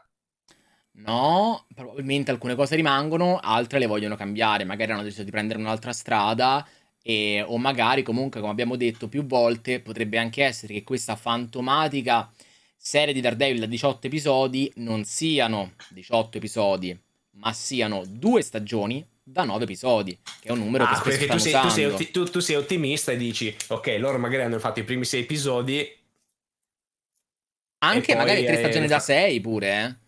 [0.98, 5.92] No, probabilmente alcune cose rimangono, altre le vogliono cambiare, magari hanno deciso di prendere un'altra
[5.92, 6.66] strada
[7.08, 12.28] e, o magari comunque, come abbiamo detto più volte, potrebbe anche essere che questa fantomatica
[12.76, 17.00] serie di Daredevil da 18 episodi non siano 18 episodi,
[17.34, 21.38] ma siano due stagioni da 9 episodi, che è un numero ah, che spesso tu
[21.38, 24.84] sei, tu, sei, tu, tu sei ottimista e dici, ok, loro magari hanno fatto i
[24.84, 25.88] primi 6 episodi
[27.78, 30.00] anche magari tre stagioni da 6 pure,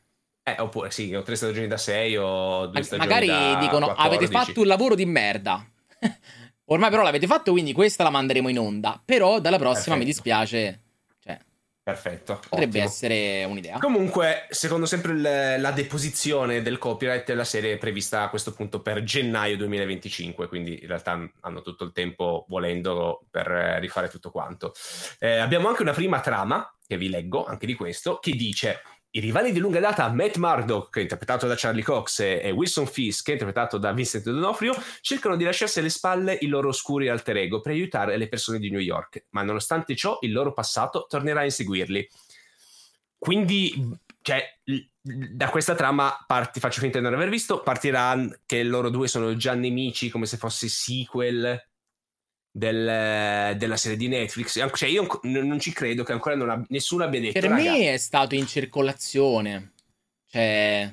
[0.43, 0.51] eh.
[0.51, 3.87] Eh, oppure sì, o tre stagioni da 6 o due stagioni magari da Magari dicono
[3.87, 4.17] 14.
[4.17, 5.65] avete fatto un lavoro di merda.
[6.71, 9.01] Ormai però l'avete fatto, quindi questa la manderemo in onda.
[9.03, 9.99] Però dalla prossima Perfetto.
[9.99, 10.81] mi dispiace.
[11.19, 11.39] Cioè,
[11.83, 12.41] Perfetto.
[12.49, 12.85] Potrebbe ottimo.
[12.85, 13.79] essere un'idea.
[13.79, 18.83] Comunque, secondo sempre il, la deposizione del copyright, la serie è prevista a questo punto
[18.83, 20.47] per gennaio 2025.
[20.49, 23.47] Quindi in realtà hanno tutto il tempo volendo per
[23.81, 24.75] rifare tutto quanto.
[25.19, 29.21] Eh, abbiamo anche una prima trama, che vi leggo anche di questo, che dice i
[29.21, 33.93] rivali di lunga data Matt Murdock, interpretato da Charlie Cox, e Wilson Fisk, interpretato da
[33.93, 38.29] Vincent D'Onofrio, cercano di lasciarsi alle spalle i loro oscuri alter ego per aiutare le
[38.29, 42.09] persone di New York, ma nonostante ciò il loro passato tornerà a inseguirli.
[43.17, 44.45] Quindi, cioè,
[45.01, 49.35] da questa trama parti, faccio finta di non aver visto, partirà che loro due sono
[49.37, 51.68] già nemici come se fosse sequel
[52.59, 54.61] del, della serie di Netflix.
[54.75, 57.41] Cioè, io non ci credo che ancora non ha, nessuno abbia detto.
[57.41, 59.73] Per me è stato in circolazione.
[60.27, 60.93] Cioè.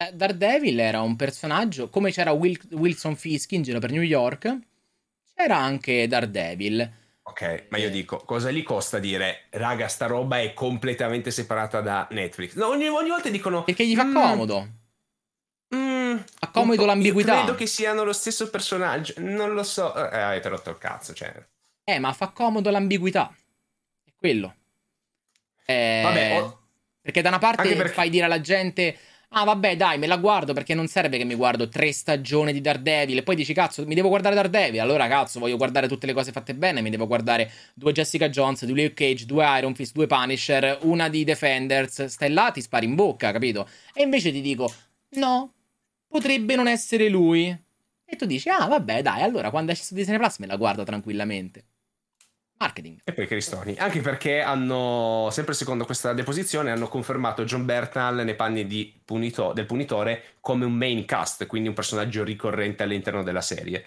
[0.00, 1.90] Eh, Daredevil era un personaggio.
[1.90, 4.56] Come c'era Will, Wilson Fisk in giro per New York,
[5.34, 6.92] c'era anche Daredevil.
[7.22, 12.08] Ok, ma io dico, cosa gli costa dire, raga, sta roba è completamente separata da
[12.12, 12.54] Netflix?
[12.54, 13.64] No, ogni, ogni volta dicono...
[13.64, 14.68] Perché gli fa mm, comodo.
[15.74, 17.36] Mm, Accomodo l'ambiguità.
[17.38, 19.14] credo che siano lo stesso personaggio.
[19.18, 19.94] Non lo so.
[19.94, 21.32] Eh, avete rotto il cazzo, cioè.
[21.84, 23.34] Eh, ma fa comodo l'ambiguità.
[24.04, 24.54] È quello.
[25.66, 26.58] Eh, vabbè, oh.
[27.02, 27.92] Perché da una parte perché...
[27.92, 28.96] fai dire alla gente.
[29.32, 32.62] Ah, vabbè, dai, me la guardo perché non serve che mi guardo tre stagioni di
[32.62, 33.18] Daredevil.
[33.18, 34.80] E poi dici, cazzo, mi devo guardare Daredevil.
[34.80, 36.80] Allora, cazzo, voglio guardare tutte le cose fatte bene.
[36.80, 41.10] Mi devo guardare due Jessica Jones, due Luke Cage, due Iron Fist, due Punisher, una
[41.10, 42.06] di Defenders.
[42.06, 43.68] Stai là, ti spari in bocca, capito?
[43.92, 44.72] E invece ti dico,
[45.10, 45.52] no,
[46.08, 47.46] potrebbe non essere lui.
[48.04, 50.82] E tu dici, ah vabbè dai, allora quando esce su Disney Plus me la guardo
[50.82, 51.64] tranquillamente.
[52.58, 53.00] Marketing.
[53.04, 53.76] E poi Cristoni.
[53.78, 59.66] Anche perché hanno, sempre secondo questa deposizione, hanno confermato John Bertal nei panni punito, del
[59.66, 63.84] punitore come un main cast, quindi un personaggio ricorrente all'interno della serie.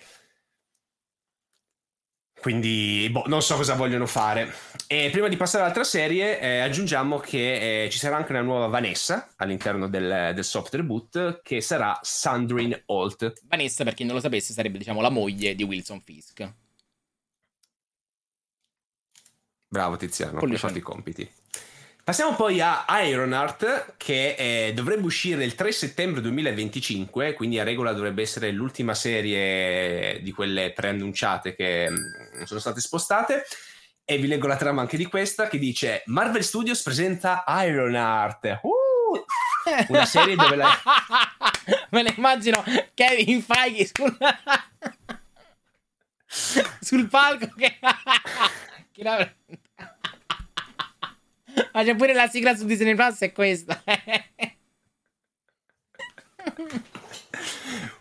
[2.41, 4.51] Quindi, boh, non so cosa vogliono fare.
[4.87, 8.65] E prima di passare all'altra serie, eh, aggiungiamo che eh, ci sarà anche una nuova
[8.65, 13.31] Vanessa all'interno del, del soft reboot, che sarà Sandrine Holt.
[13.43, 16.51] Vanessa, per chi non lo sapesse, sarebbe, diciamo, la moglie di Wilson Fisk.
[19.67, 21.31] Bravo Tiziano, hai fatto i compiti.
[22.03, 27.93] Passiamo poi a Ironheart che eh, dovrebbe uscire il 3 settembre 2025, quindi a regola
[27.93, 31.89] dovrebbe essere l'ultima serie di quelle preannunciate che
[32.45, 33.45] sono state spostate.
[34.03, 38.59] E vi leggo la trama anche di questa che dice Marvel Studios presenta Ironheart.
[38.63, 39.23] Uh!
[39.89, 40.69] Una serie dove la...
[41.91, 42.63] Me ne immagino
[42.93, 44.17] Kevin Feige sul,
[46.81, 47.77] sul palco che...
[48.91, 49.33] che la...
[51.73, 53.81] Ma c'è pure la sigla su Disney Plus, è questa.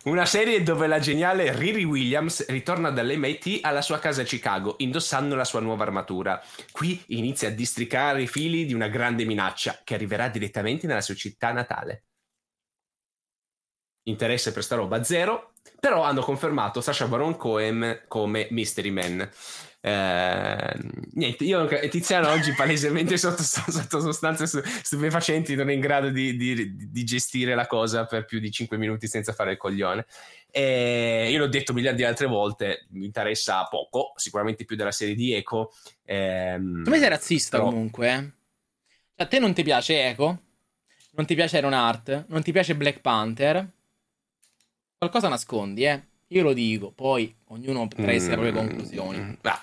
[0.03, 5.35] Una serie dove la geniale Riri Williams ritorna dall'MIT alla sua casa a Chicago, indossando
[5.35, 6.41] la sua nuova armatura.
[6.71, 11.15] Qui inizia a districare i fili di una grande minaccia che arriverà direttamente nella sua
[11.15, 12.03] città natale.
[14.03, 19.29] Interesse per sta roba zero, però hanno confermato Sasha Baron Cohen come Mystery Man.
[19.83, 20.73] Eh,
[21.13, 26.37] niente, io e Tiziano oggi palesemente sotto, sotto sostanze stupefacenti non è in grado di,
[26.37, 30.05] di, di, gestire la cosa per più di 5 minuti senza fare il coglione.
[30.51, 35.15] E io l'ho detto miliardi di altre volte, mi interessa poco, sicuramente più della serie
[35.15, 35.73] di Echo.
[36.05, 37.69] Ehm, Come sei razzista però...
[37.69, 38.07] comunque?
[38.07, 38.11] Eh?
[38.11, 38.31] Cioè,
[39.15, 40.41] a te non ti piace Echo?
[41.13, 42.25] Non ti piace Iron Heart?
[42.27, 43.67] Non ti piace Black Panther?
[44.97, 46.03] Qualcosa nascondi, eh?
[46.27, 49.37] Io lo dico, poi ognuno mm, le proprie conclusioni.
[49.41, 49.61] Ah,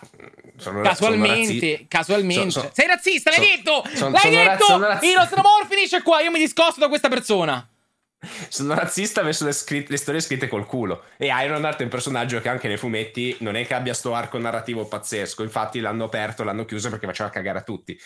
[0.56, 2.50] sono, casualmente, sono casualmente.
[2.50, 3.82] Sono, sei razzista, l'hai detto!
[4.10, 4.78] l'hai detto!
[4.78, 7.66] Razz- Il nostro amor finisce qua, io mi discosto da questa persona.
[8.48, 11.04] Sono razzista verso le, scritte, le, storie scritte col culo.
[11.16, 14.38] E Ironheart è un personaggio che anche nei fumetti non è che abbia sto arco
[14.38, 15.42] narrativo pazzesco.
[15.42, 17.98] Infatti l'hanno aperto, l'hanno chiuso perché faceva cagare a tutti.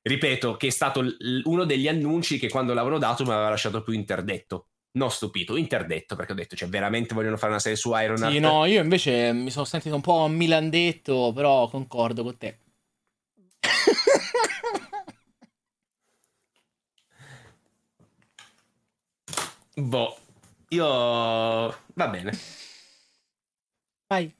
[0.00, 1.04] Ripeto che è stato
[1.44, 6.16] uno degli annunci che quando l'avevano dato mi aveva lasciato più interdetto non stupito, interdetto,
[6.16, 8.32] perché ho detto, cioè, veramente vogliono fare una serie su Iron Man.
[8.32, 12.58] Sì, no, io invece mi sono sentito un po' milandetto, però concordo con te.
[19.74, 20.16] boh,
[20.68, 20.84] io...
[20.84, 22.38] va bene.
[24.06, 24.32] Vai.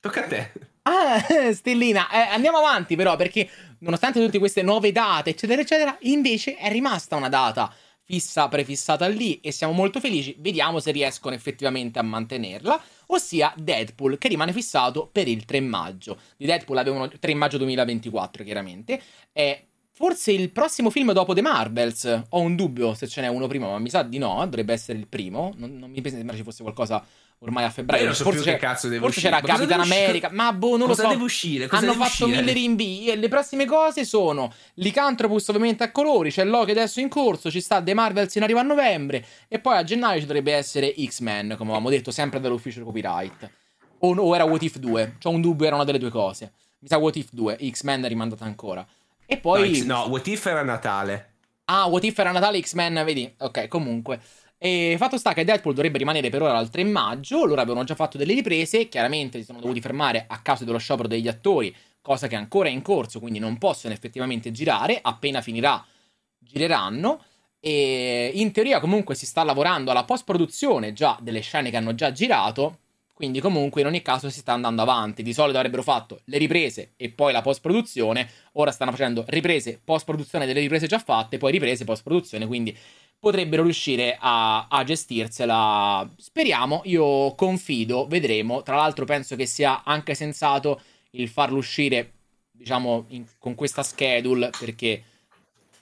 [0.00, 0.52] Tocca a te.
[0.82, 1.20] Ah,
[1.52, 3.48] Stellina, eh, andiamo avanti però, perché
[3.80, 7.72] nonostante tutte queste nuove date, eccetera, eccetera, invece è rimasta una data
[8.04, 10.36] fissa prefissata lì e siamo molto felici.
[10.38, 16.20] Vediamo se riescono effettivamente a mantenerla, ossia Deadpool che rimane fissato per il 3 maggio.
[16.36, 19.02] Di Deadpool avevano 3 maggio 2024 chiaramente.
[19.32, 19.64] È
[20.02, 22.22] forse il prossimo film dopo The Marvels.
[22.30, 24.98] Ho un dubbio se ce n'è uno prima, ma mi sa di no, dovrebbe essere
[24.98, 25.52] il primo.
[25.58, 27.04] Non, non mi sembra ci fosse qualcosa
[27.38, 28.12] ormai a febbraio.
[28.12, 31.14] So forse, c'era, forse c'era Capitan America, ma boh, non cosa lo so.
[31.14, 31.68] Deve uscire?
[31.68, 32.40] Cosa Hanno fatto uscire?
[32.40, 33.10] mille rinvii.
[33.10, 36.32] E le prossime cose sono Licantropus, ovviamente a colori.
[36.32, 37.48] C'è Loki adesso in corso.
[37.48, 39.24] Ci sta The Marvels in arrivo a novembre.
[39.46, 43.50] E poi a gennaio ci dovrebbe essere X-Men, come avevamo detto, sempre dall'ufficio copyright.
[44.00, 45.18] O, o era What If 2.
[45.20, 46.52] C'ho un dubbio, era una delle due cose.
[46.80, 47.58] Mi sa What If 2.
[47.70, 48.84] X-Men è rimandata ancora.
[49.32, 49.84] E poi.
[49.84, 51.30] No, no, What If era Natale.
[51.64, 53.32] Ah, What If era Natale, X-Men, vedi?
[53.38, 54.20] Ok, comunque.
[54.58, 57.44] E fatto sta che Deadpool dovrebbe rimanere per ora al 3 maggio.
[57.44, 58.88] Loro avevano già fatto delle riprese.
[58.88, 62.72] Chiaramente si sono dovuti fermare a causa dello sciopero degli attori, cosa che ancora è
[62.72, 64.98] in corso, quindi non possono effettivamente girare.
[65.02, 65.84] Appena finirà,
[66.38, 67.24] gireranno.
[67.58, 72.12] E in teoria, comunque, si sta lavorando alla post-produzione già delle scene che hanno già
[72.12, 72.80] girato.
[73.12, 75.22] Quindi, comunque, in ogni caso si sta andando avanti.
[75.22, 78.28] Di solito avrebbero fatto le riprese e poi la post-produzione.
[78.52, 82.46] Ora stanno facendo riprese, post-produzione delle riprese già fatte, poi riprese, post-produzione.
[82.46, 82.76] Quindi
[83.18, 86.10] potrebbero riuscire a, a, gestirsela.
[86.16, 88.62] Speriamo, io confido, vedremo.
[88.62, 92.14] Tra l'altro penso che sia anche sensato il farlo uscire,
[92.50, 95.04] diciamo, in, con questa schedule, perché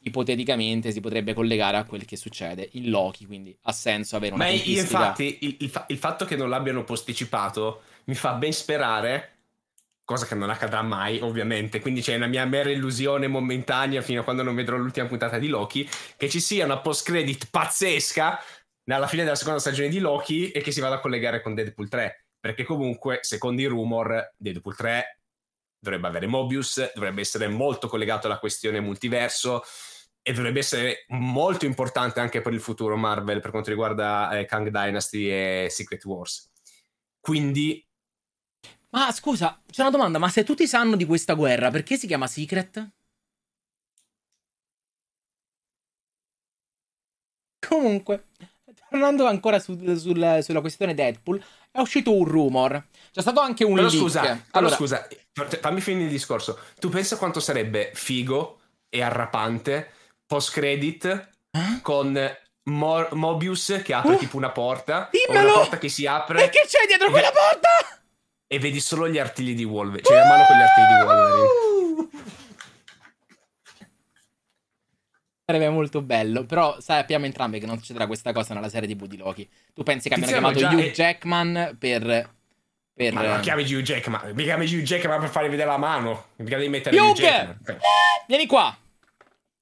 [0.03, 4.45] ipoteticamente si potrebbe collegare a quel che succede in Loki, quindi ha senso avere una
[4.45, 8.53] Ma io infatti il, il, fa- il fatto che non l'abbiano posticipato mi fa ben
[8.53, 9.37] sperare
[10.11, 11.79] cosa che non accadrà mai, ovviamente.
[11.79, 15.47] Quindi c'è una mia mera illusione momentanea fino a quando non vedrò l'ultima puntata di
[15.47, 18.41] Loki, che ci sia una post-credit pazzesca
[18.87, 21.89] alla fine della seconda stagione di Loki e che si vada a collegare con Deadpool
[21.89, 22.25] 3.
[22.41, 25.21] Perché comunque, secondo i rumor, Deadpool 3
[25.79, 29.63] dovrebbe avere Mobius, dovrebbe essere molto collegato alla questione multiverso
[30.23, 34.69] e dovrebbe essere molto importante anche per il futuro Marvel per quanto riguarda eh, Kang
[34.69, 36.51] Dynasty e Secret Wars.
[37.19, 37.85] Quindi
[38.93, 42.27] ma scusa, c'è una domanda, ma se tutti sanno di questa guerra, perché si chiama
[42.27, 42.91] Secret?
[47.69, 48.31] Comunque,
[48.89, 52.89] tornando ancora su, sul, sulla questione Deadpool, è uscito un rumor.
[53.13, 54.01] C'è stato anche un Però leak.
[54.01, 55.07] scusa, allora, scusa,
[55.61, 56.59] fammi finire il discorso.
[56.81, 59.93] Tu pensa quanto sarebbe figo e arrapante
[60.31, 61.05] post credit
[61.51, 61.81] Eh?
[61.83, 62.17] con
[62.65, 65.49] Mo- Mobius che apre Uh, tipo una porta dimmelo!
[65.49, 67.69] una porta che si apre E che c'è dietro quella porta?
[68.47, 70.03] e vedi solo gli artigli di Wolverine.
[70.07, 71.47] Cioè la mano con gli artigli di Wolverine.
[71.47, 72.11] Uh!
[75.47, 79.17] Sarebbe molto bello, però sappiamo entrambi che non succederà questa cosa nella serie TV di
[79.17, 79.49] Loki.
[79.75, 82.31] Tu pensi che abbiano chiamato Hugh è- Jackman per...
[82.95, 86.27] per Ma non chiami Hugh Jackman, mi chiami Hugh Jackman per fargli vedere la mano.
[86.37, 87.15] Mica devi mettere Hugh Hugh!
[87.17, 87.59] Jackman.
[88.29, 88.77] Vieni qua!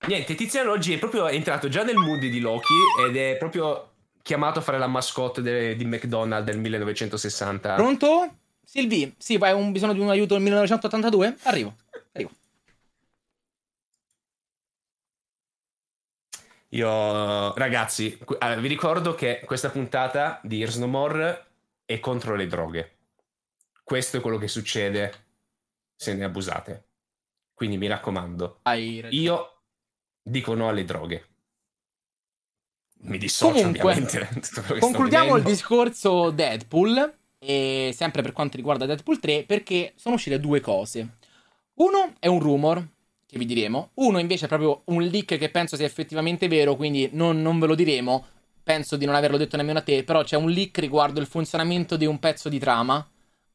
[0.06, 2.72] Niente, Tiziano oggi è proprio entrato già nel mood di Loki
[3.06, 7.74] ed è proprio chiamato a fare la mascotte de- di McDonald's del 1960.
[7.74, 8.37] Pronto?
[8.64, 11.37] Silvi, sì, hai un bisogno di un aiuto nel 1982?
[11.42, 11.74] Arrivo,
[12.12, 12.30] arrivo.
[16.72, 18.18] Io, ragazzi,
[18.58, 21.46] vi ricordo che questa puntata di Here's No More
[21.87, 22.96] è contro le droghe.
[23.82, 25.26] Questo è quello che succede
[25.96, 26.84] se ne abusate.
[27.54, 28.61] Quindi mi raccomando,
[29.11, 29.58] io
[30.29, 31.27] dico no alle droghe.
[33.01, 34.29] Mi dissocio Comunque, ovviamente.
[34.81, 40.61] Concludiamo il discorso Deadpool, e sempre per quanto riguarda Deadpool 3, perché sono uscite due
[40.61, 41.17] cose.
[41.75, 42.85] Uno è un rumor,
[43.29, 43.91] che vi diremo.
[43.95, 47.67] Uno invece è proprio un leak che penso sia effettivamente vero, quindi non, non ve
[47.67, 48.27] lo diremo.
[48.62, 51.97] Penso di non averlo detto nemmeno a te, però c'è un leak riguardo il funzionamento
[51.97, 53.07] di un pezzo di trama.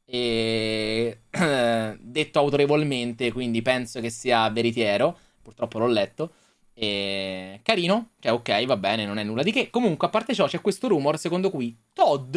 [0.06, 1.18] E
[1.98, 5.18] detto autorevolmente, quindi penso che sia veritiero.
[5.42, 6.32] Purtroppo l'ho letto.
[6.74, 7.60] E...
[7.62, 9.70] Carino, cioè ok, va bene, non è nulla di che.
[9.70, 12.36] Comunque, a parte ciò, c'è questo rumor secondo cui Todd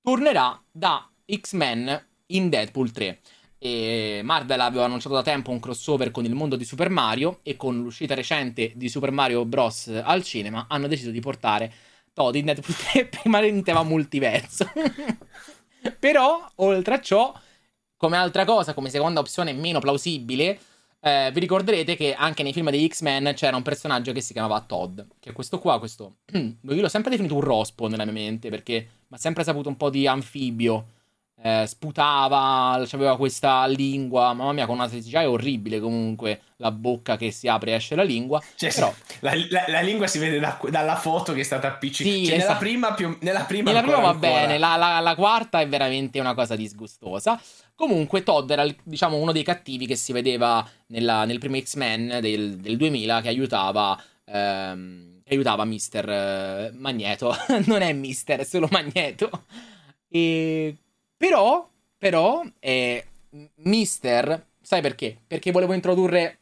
[0.00, 3.20] tornerà da X-Men in Deadpool 3.
[3.58, 7.56] E Marvel aveva annunciato da tempo un crossover con il mondo di Super Mario e
[7.56, 9.88] con l'uscita recente di Super Mario Bros.
[10.02, 11.72] al cinema hanno deciso di portare
[12.12, 14.66] Todd in Deadpool 3 prima in tema multiverso.
[15.98, 17.32] Però, oltre a ciò,
[17.96, 20.58] come altra cosa, come seconda opzione meno plausibile,
[21.04, 24.60] eh, vi ricorderete che anche nei film degli X-Men c'era un personaggio che si chiamava
[24.60, 25.00] Todd.
[25.18, 26.18] Che è questo qua, questo.
[26.32, 28.74] Io l'ho sempre definito un rospo nella mia mente perché
[29.08, 31.00] mi ha sempre saputo un po' di anfibio.
[31.44, 34.32] Eh, sputava, aveva questa lingua.
[34.32, 36.42] Mamma mia, con una CGI orribile comunque.
[36.58, 38.40] La bocca che si apre e esce la lingua.
[38.54, 42.14] Cioè, Però, la, la- la lingua si vede da- dalla foto che è stata appiccicata.
[42.14, 42.58] Sì, Cioè, nella esatto.
[42.60, 44.30] prima, più, nella prima, nella prima va ancora.
[44.30, 47.40] bene, la, la- la quarta è veramente una cosa disgustosa.
[47.74, 52.56] Comunque, Todd era diciamo uno dei cattivi che si vedeva nella- nel primo X-Men del,
[52.58, 54.00] del 2000 che aiutava.
[54.24, 57.34] ehm, che aiutava Mister eh, Magneto.
[57.66, 59.28] non è Mister, è solo Magneto.
[60.08, 60.76] E,
[61.22, 63.06] però, però, eh,
[63.58, 65.16] Mister, sai perché?
[65.24, 66.38] Perché volevo introdurre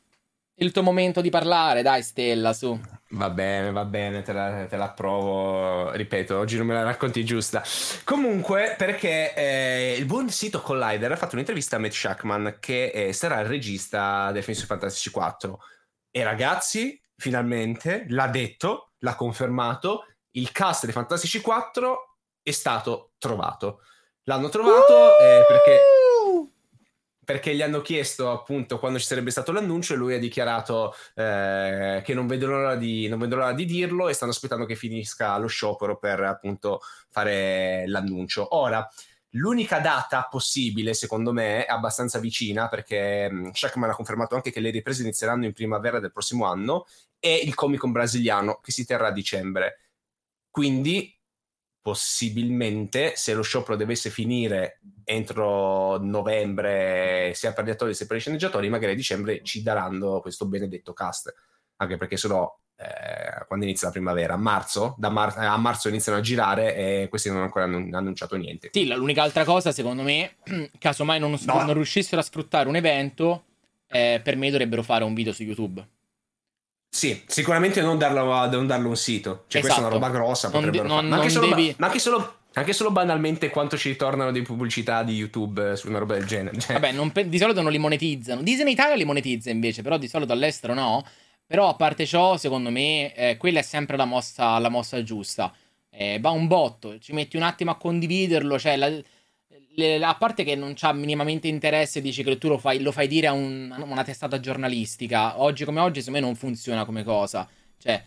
[0.54, 2.80] il tuo momento di parlare, dai Stella, su.
[3.10, 5.90] Va bene, va bene, te la, te la approvo.
[5.90, 7.62] Ripeto, oggi non me la racconti giusta.
[8.04, 13.12] Comunque, perché eh, il buon sito Collider ha fatto un'intervista a Matt Shackman, che eh,
[13.12, 15.58] sarà il regista del film su Fantasy 4.
[16.10, 20.06] E ragazzi, finalmente l'ha detto, l'ha confermato.
[20.30, 23.82] Il cast dei Fantastici 4 è stato trovato.
[24.30, 25.80] L'hanno trovato eh, perché
[27.24, 32.00] perché gli hanno chiesto appunto quando ci sarebbe stato l'annuncio e lui ha dichiarato eh,
[32.04, 35.36] che non vedo, l'ora di, non vedo l'ora di dirlo e stanno aspettando che finisca
[35.36, 38.56] lo sciopero per appunto fare l'annuncio.
[38.56, 38.88] Ora,
[39.30, 44.60] l'unica data possibile secondo me è abbastanza vicina perché mh, Shackman ha confermato anche che
[44.60, 46.86] le riprese inizieranno in primavera del prossimo anno
[47.18, 49.80] e il Comic Con brasiliano che si terrà a dicembre.
[50.50, 51.19] Quindi
[51.82, 58.20] possibilmente se lo sciopero dovesse finire entro novembre sia per gli attori sia per i
[58.20, 61.32] sceneggiatori magari a dicembre ci daranno questo benedetto cast
[61.76, 66.18] anche perché sennò eh, quando inizia la primavera a marzo da mar- a marzo iniziano
[66.18, 70.02] a girare e questi non hanno ancora annun- annunciato niente Sì, l'unica altra cosa, secondo
[70.02, 70.36] me,
[70.78, 71.62] casomai non, No.
[71.64, 73.44] non riuscissero a sfruttare un evento,
[73.88, 75.86] eh, per me dovrebbero fare un video su YouTube.
[76.92, 80.06] Sì sicuramente non darlo, non darlo un sito cioè questa è una Esatto.
[80.06, 82.90] roba grossa Non potrebbero de- non- ma, anche solo, devi- ma anche solo anche solo
[82.90, 86.72] banalmente quanto ci ritornano di pubblicità di YouTube eh, su una roba del genere Cioè,
[86.72, 88.42] Vabbè, non pe- di solito non li monetizzano.
[88.42, 91.06] Disney Italia li monetizza invece, però di solito all'estero no.
[91.46, 95.54] Però a parte ciò, secondo me, eh, quella è sempre la mossa, la mossa giusta.
[95.90, 98.90] Eh, va un botto, ci metti un attimo a condividerlo, cioè la-
[99.86, 103.26] a parte che non c'ha minimamente interesse, dici che tu lo fai, lo fai dire
[103.28, 105.40] a un- una testata giornalistica.
[105.40, 107.48] Oggi come oggi, secondo me non funziona come cosa.
[107.82, 108.02] Cioè,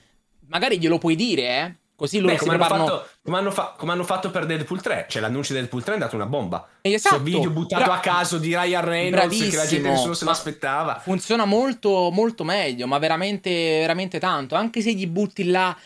[0.48, 1.76] magari glielo puoi dire, eh?
[1.96, 2.90] Così loro Beh, come, hanno preparano...
[2.98, 5.92] fatto, come, hanno fa- come hanno fatto per Deadpool 3, cioè l'annuncio di Deadpool 3
[5.92, 6.68] è andato una bomba.
[6.82, 7.18] Esatto.
[7.22, 10.26] Questo video buttato Bra- a caso di Ryan Reynolds che la gente Bravissimo, nessuno se
[10.26, 11.00] l'aspettava.
[11.00, 14.56] Funziona molto, molto meglio, ma veramente, veramente tanto.
[14.56, 15.78] Anche se gli butti là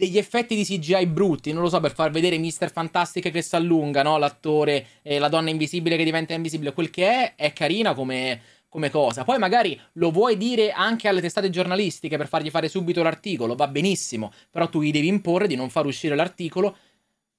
[0.00, 3.54] degli effetti di CGI brutti, non lo so, per far vedere Mister Fantastic che si
[3.54, 4.16] allunga, no?
[4.16, 8.40] L'attore, eh, la donna invisibile che diventa invisibile, quel che è, è carina come,
[8.70, 9.24] come cosa.
[9.24, 13.68] Poi magari lo vuoi dire anche alle testate giornalistiche per fargli fare subito l'articolo, va
[13.68, 16.74] benissimo, però tu gli devi imporre di non far uscire l'articolo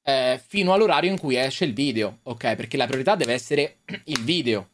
[0.03, 2.55] eh, fino all'orario in cui esce il video, ok?
[2.55, 4.70] Perché la priorità deve essere il video,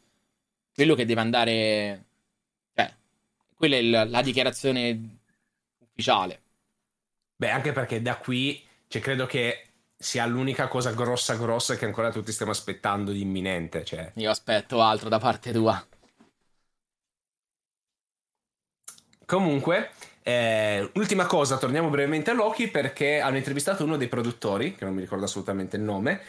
[0.74, 2.04] quello che deve andare...
[2.74, 2.92] Cioè,
[3.54, 5.16] quella è la dichiarazione
[5.78, 6.42] ufficiale.
[7.40, 12.10] Beh, anche perché da qui, cioè, credo che sia l'unica cosa grossa grossa che ancora
[12.10, 13.84] tutti stiamo aspettando di imminente.
[13.84, 14.10] Cioè.
[14.16, 15.86] Io aspetto altro da parte tua.
[19.24, 19.90] Comunque,
[20.24, 24.94] eh, ultima cosa, torniamo brevemente a Loki perché hanno intervistato uno dei produttori, che non
[24.94, 26.20] mi ricordo assolutamente il nome,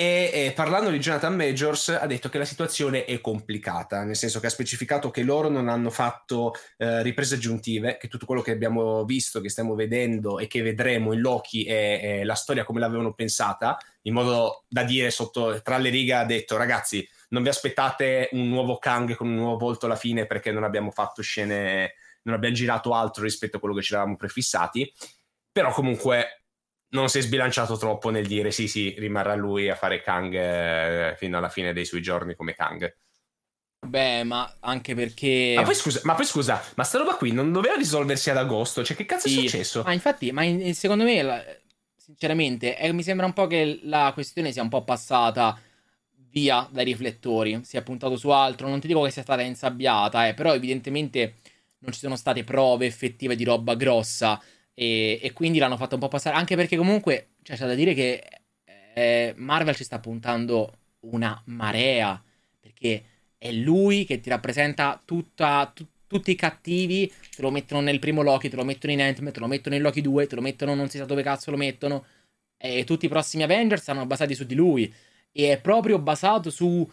[0.00, 4.38] e, e, parlando di Jonathan Majors ha detto che la situazione è complicata, nel senso
[4.38, 8.52] che ha specificato che loro non hanno fatto eh, riprese aggiuntive, che tutto quello che
[8.52, 12.78] abbiamo visto, che stiamo vedendo e che vedremo in Loki è, è la storia come
[12.78, 17.48] l'avevano pensata, in modo da dire sotto, tra le righe ha detto ragazzi non vi
[17.48, 21.94] aspettate un nuovo Kang con un nuovo volto alla fine perché non abbiamo fatto scene,
[22.22, 24.92] non abbiamo girato altro rispetto a quello che ci eravamo prefissati,
[25.50, 26.37] però comunque
[26.90, 31.14] non si è sbilanciato troppo nel dire sì, sì, rimarrà lui a fare Kang eh,
[31.16, 32.96] fino alla fine dei suoi giorni come Kang.
[33.86, 35.54] Beh, ma anche perché.
[35.56, 38.82] Ma poi scusa, ma, poi, scusa, ma sta roba qui non doveva risolversi ad agosto?
[38.82, 39.38] Cioè, che cazzo sì.
[39.38, 39.82] è successo?
[39.84, 41.62] Ma infatti, ma in, secondo me,
[41.96, 45.58] sinceramente, eh, mi sembra un po' che la questione sia un po' passata
[46.30, 47.60] via dai riflettori.
[47.64, 48.68] Si è puntato su altro.
[48.68, 51.36] Non ti dico che sia stata insabbiata, eh, però evidentemente
[51.78, 54.42] non ci sono state prove effettive di roba grossa.
[54.80, 56.36] E, e, quindi l'hanno fatto un po' passare.
[56.36, 58.24] Anche perché comunque cioè, c'è da dire che
[58.94, 62.22] eh, Marvel ci sta puntando una marea.
[62.60, 63.02] Perché
[63.36, 67.12] è lui che ti rappresenta tutta, tu, tutti i cattivi.
[67.34, 69.82] Te lo mettono nel primo Loki, te lo mettono in Ant-Man, te lo mettono in
[69.82, 72.04] Loki 2, te lo mettono non si sa dove cazzo lo mettono.
[72.56, 74.92] E tutti i prossimi Avengers sono basati su di lui.
[75.32, 76.88] E è proprio basato su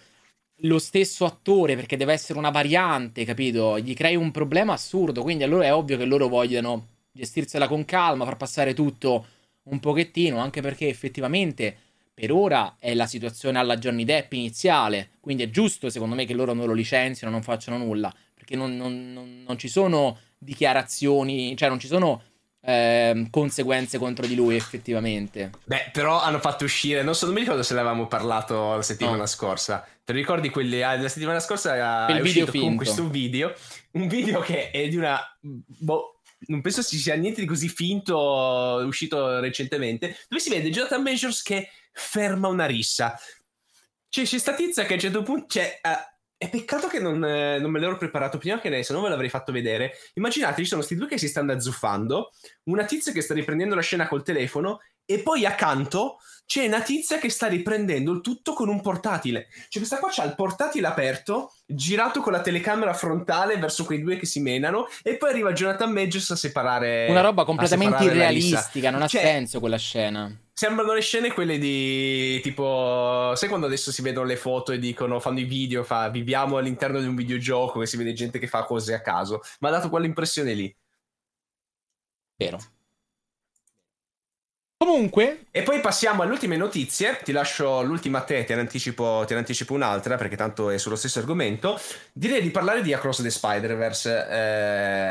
[0.59, 3.77] lo stesso attore perché deve essere una variante, capito?
[3.79, 5.21] Gli crei un problema assurdo.
[5.21, 9.25] Quindi allora è ovvio che loro vogliono gestirsela con calma, far passare tutto
[9.63, 11.75] un pochettino, anche perché effettivamente
[12.13, 16.33] per ora è la situazione alla Johnny Depp iniziale, quindi è giusto secondo me che
[16.33, 21.55] loro non lo licenziano, non facciano nulla, perché non, non, non, non ci sono dichiarazioni,
[21.57, 22.21] cioè non ci sono
[22.61, 25.51] eh, conseguenze contro di lui effettivamente.
[25.65, 28.81] Beh, però hanno fatto uscire, non so, non mi ricordo se ne avevamo parlato la
[28.81, 29.25] settimana no.
[29.25, 32.67] scorsa, te lo ricordi quelli, ah, la settimana scorsa è uscito finto.
[32.67, 33.53] con questo video,
[33.91, 35.19] un video che è di una...
[35.41, 36.14] Boh,
[36.47, 41.41] non penso ci sia niente di così finto uscito recentemente, dove si vede Jonathan Majors
[41.41, 43.17] che ferma una rissa.
[44.09, 45.45] Cioè, c'è sta tizia che a un certo punto...
[45.47, 49.01] Cioè, uh, è peccato che non, eh, non me l'ero preparato prima, che se no
[49.01, 49.93] ve l'avrei fatto vedere.
[50.15, 52.31] Immaginate, ci sono questi due che si stanno azzuffando,
[52.63, 57.17] una tizia che sta riprendendo la scena col telefono e poi accanto c'è una tizia
[57.17, 59.47] che sta riprendendo il tutto con un portatile.
[59.67, 64.17] Cioè, questa qua c'ha il portatile aperto, girato con la telecamera frontale verso quei due
[64.17, 67.07] che si menano, e poi arriva Jonathan Majors a separare.
[67.09, 70.39] Una roba completamente irrealistica, non ha cioè, senso quella scena.
[70.53, 73.33] Sembrano le scene quelle di tipo.
[73.35, 77.01] Sai quando adesso si vedono le foto e dicono, fanno i video, fa viviamo all'interno
[77.01, 79.41] di un videogioco e si vede gente che fa cose a caso.
[79.59, 80.73] Ma ha dato quell'impressione lì.
[82.37, 82.59] Vero.
[84.77, 85.45] Comunque.
[85.51, 87.17] E poi passiamo alle ultime notizie.
[87.23, 90.77] Ti lascio l'ultima a te, te ne, anticipo, te ne anticipo un'altra perché tanto è
[90.77, 91.79] sullo stesso argomento.
[92.11, 94.27] Direi di parlare di Across the Spider-Verse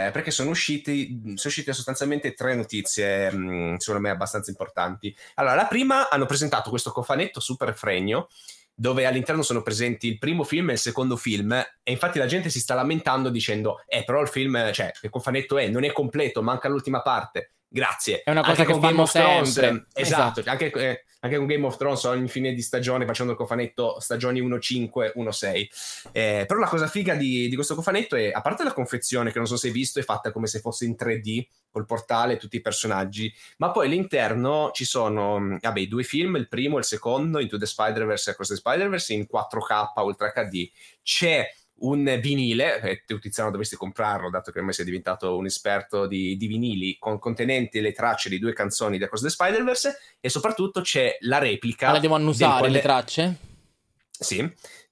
[0.07, 5.17] eh, perché sono, usciti, sono uscite sostanzialmente tre notizie, mm, secondo me abbastanza importanti.
[5.37, 8.29] Allora, la prima hanno presentato questo cofanetto super fregno
[8.77, 12.51] dove all'interno sono presenti il primo film e il secondo film e infatti la gente
[12.51, 16.43] si sta lamentando dicendo eh però il film, cioè il cofanetto è, non è completo,
[16.43, 18.23] manca l'ultima parte Grazie.
[18.23, 19.33] È una cosa anche che fanno sempre.
[19.33, 20.49] Thrones, esatto, esatto.
[20.49, 24.41] Anche, eh, anche, con Game of Thrones ogni fine di stagione facendo il cofanetto stagioni
[24.41, 25.67] 1-5, 1-6.
[26.13, 29.39] Eh, però la cosa figa di, di, questo cofanetto è, a parte la confezione, che
[29.39, 32.55] non so se hai visto, è fatta come se fosse in 3D, col portale, tutti
[32.55, 36.79] i personaggi, ma poi all'interno ci sono, mm, vabbè, i due film, il primo e
[36.79, 40.71] il secondo, Into the Spider-Verse e Across the Spider-Verse, in 4K Ultra HD.
[41.03, 41.45] C'è
[41.77, 46.37] un vinile, e tu Tiziano dovresti comprarlo dato che ormai sei diventato un esperto di,
[46.37, 50.81] di, vinili, con contenenti le tracce di due canzoni di Across the Spider-Verse e soprattutto
[50.81, 51.89] c'è la replica...
[51.89, 52.73] Ma le devo annusare quale...
[52.73, 53.37] le tracce?
[54.11, 54.49] Sì,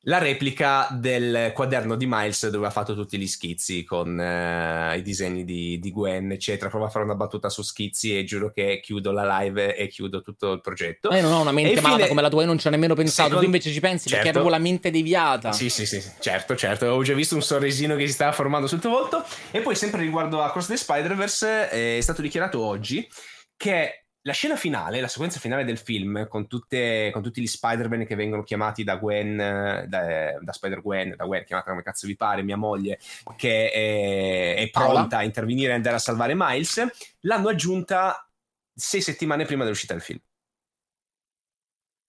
[0.06, 5.02] la replica del quaderno di Miles dove ha fatto tutti gli schizzi con uh, i
[5.02, 6.68] disegni di, di, Gwen, eccetera.
[6.68, 10.20] Provo a fare una battuta su schizzi e giuro che chiudo la live e chiudo
[10.20, 11.10] tutto il progetto.
[11.10, 12.94] Ma io non ho una mente malata come la tua, io non ci ho nemmeno
[12.94, 13.28] pensato.
[13.28, 13.38] Secondo...
[13.38, 14.24] Tu invece ci pensi certo.
[14.24, 15.52] perché avevo la mente deviata.
[15.52, 16.86] Sì, sì, sì, certo, certo.
[16.86, 19.24] Ho già visto un sorrisino che si stava formando sul tuo volto.
[19.52, 23.08] E poi, sempre riguardo a Cross the Spider-Verse, è stato dichiarato oggi
[23.56, 28.06] che la scena finale, la sequenza finale del film, con, tutte, con tutti gli Spider-Man
[28.06, 32.42] che vengono chiamati da Gwen, da, da Spider-Gwen, da Gwen, chiamata come cazzo vi pare,
[32.42, 33.00] mia moglie,
[33.36, 36.86] che è, è pronta a intervenire e andare a salvare Miles,
[37.20, 38.28] l'hanno aggiunta
[38.72, 40.20] sei settimane prima dell'uscita del film.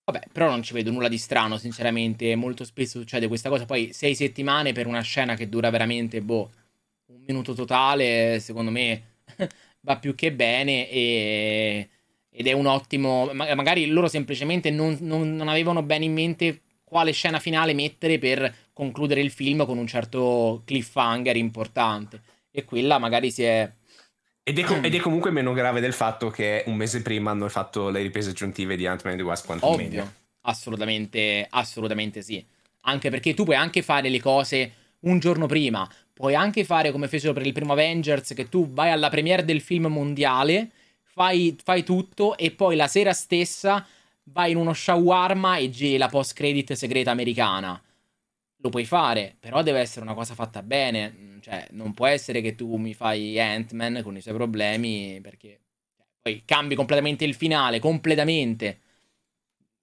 [0.06, 2.36] Vabbè, però non ci vedo nulla di strano, sinceramente.
[2.36, 3.66] Molto spesso succede questa cosa.
[3.66, 6.52] Poi sei settimane per una scena che dura veramente, boh,
[7.06, 9.22] un minuto totale, secondo me
[9.82, 11.90] va più che bene e
[12.36, 13.30] ed è un ottimo.
[13.34, 18.54] Magari loro semplicemente non, non, non, avevano bene in mente quale scena finale mettere per
[18.74, 22.22] concludere il film con un certo cliffhanger importante.
[22.52, 23.72] E quella magari si è.
[24.46, 27.48] Ed è, com- ed è comunque meno grave del fatto che un mese prima hanno
[27.48, 30.02] fatto le riprese aggiuntive di Ant-Man e the Wasp Quantumania.
[30.02, 32.44] Ovvio, assolutamente, assolutamente sì.
[32.82, 35.88] Anche perché tu puoi anche fare le cose un giorno prima.
[36.12, 39.62] Puoi anche fare come fecero per il primo Avengers, che tu vai alla premiere del
[39.62, 40.72] film mondiale
[41.14, 43.86] fai, fai tutto e poi la sera stessa
[44.26, 47.82] vai in uno shawarma e giri la post credit segreta americana.
[48.58, 51.14] Lo puoi fare, però deve essere una cosa fatta bene.
[51.16, 55.60] Mm, cioè, non può essere che tu mi fai Ant-Man con i suoi problemi, perché
[55.96, 58.80] cioè, poi cambi completamente il finale, completamente.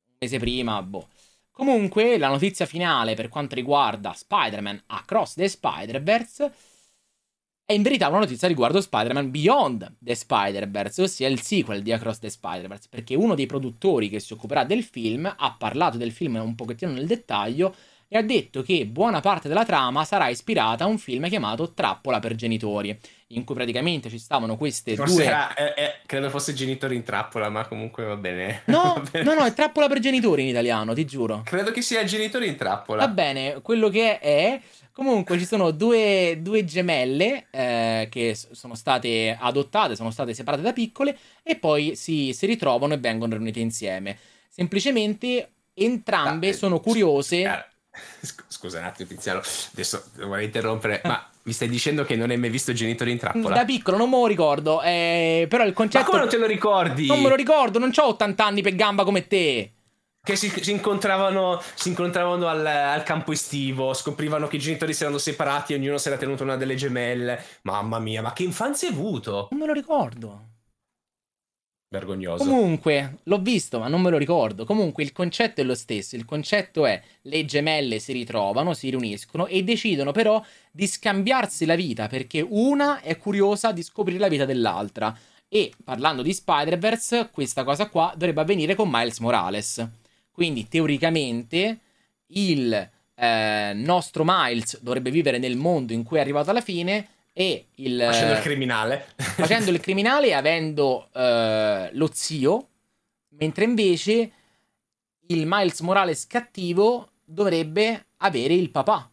[0.06, 1.08] Un mese prima, boh.
[1.50, 6.52] Comunque, la notizia finale per quanto riguarda Spider-Man Across the Spider-Verse
[7.70, 12.18] è in verità una notizia riguardo Spider-Man Beyond the Spider-Verse, ossia il sequel di Across
[12.18, 16.34] the Spider-Verse, perché uno dei produttori che si occuperà del film ha parlato del film
[16.34, 17.72] un pochettino nel dettaglio
[18.08, 22.18] e ha detto che buona parte della trama sarà ispirata a un film chiamato Trappola
[22.18, 22.98] per genitori,
[23.28, 25.24] in cui praticamente ci stavano queste Forse due...
[25.26, 28.62] Era, eh, eh, credo fosse Genitori in Trappola, ma comunque va bene.
[28.64, 29.24] No, va bene.
[29.24, 31.42] no, no, è Trappola per genitori in italiano, ti giuro.
[31.44, 33.06] Credo che sia Genitori in Trappola.
[33.06, 34.60] Va bene, quello che è
[35.00, 40.74] Comunque ci sono due, due gemelle eh, che sono state adottate, sono state separate da
[40.74, 44.18] piccole e poi si, si ritrovano e vengono riunite insieme.
[44.50, 47.46] Semplicemente entrambe ah, sono curiose.
[47.46, 47.66] Ah,
[48.48, 49.40] scusa un attimo, Tiziano,
[49.72, 53.54] adesso vorrei interrompere, ma mi stai dicendo che non hai mai visto Genitori in trappola?
[53.54, 56.04] Da piccolo non me lo ricordo, eh, però il concetto...
[56.04, 57.06] Ma come non te lo ricordi?
[57.06, 59.76] Non me lo ricordo, non ho 80 anni per gamba come te
[60.22, 65.02] che si, si, incontravano, si incontravano al, al, campo estivo, scoprivano che i genitori si
[65.02, 67.42] erano separati e ognuno si era tenuto una delle gemelle.
[67.62, 69.48] Mamma mia, ma che infanzia hai avuto?
[69.50, 70.48] Non me lo ricordo.
[71.92, 72.44] Vergognoso.
[72.44, 74.64] Comunque, l'ho visto, ma non me lo ricordo.
[74.64, 76.14] Comunque, il concetto è lo stesso.
[76.14, 80.40] Il concetto è le gemelle si ritrovano, si riuniscono e decidono però
[80.70, 85.16] di scambiarsi la vita perché una è curiosa di scoprire la vita dell'altra.
[85.48, 89.99] E parlando di Spider-Verse, questa cosa qua dovrebbe avvenire con Miles Morales.
[90.30, 91.78] Quindi teoricamente
[92.28, 97.66] il eh, nostro Miles dovrebbe vivere nel mondo in cui è arrivato alla fine e
[97.76, 98.00] il...
[98.00, 99.06] Facendo il criminale.
[99.16, 102.68] facendo il criminale e avendo eh, lo zio,
[103.30, 104.32] mentre invece
[105.28, 109.10] il Miles Morales cattivo dovrebbe avere il papà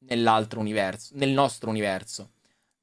[0.00, 2.30] nell'altro universo, nel nostro universo.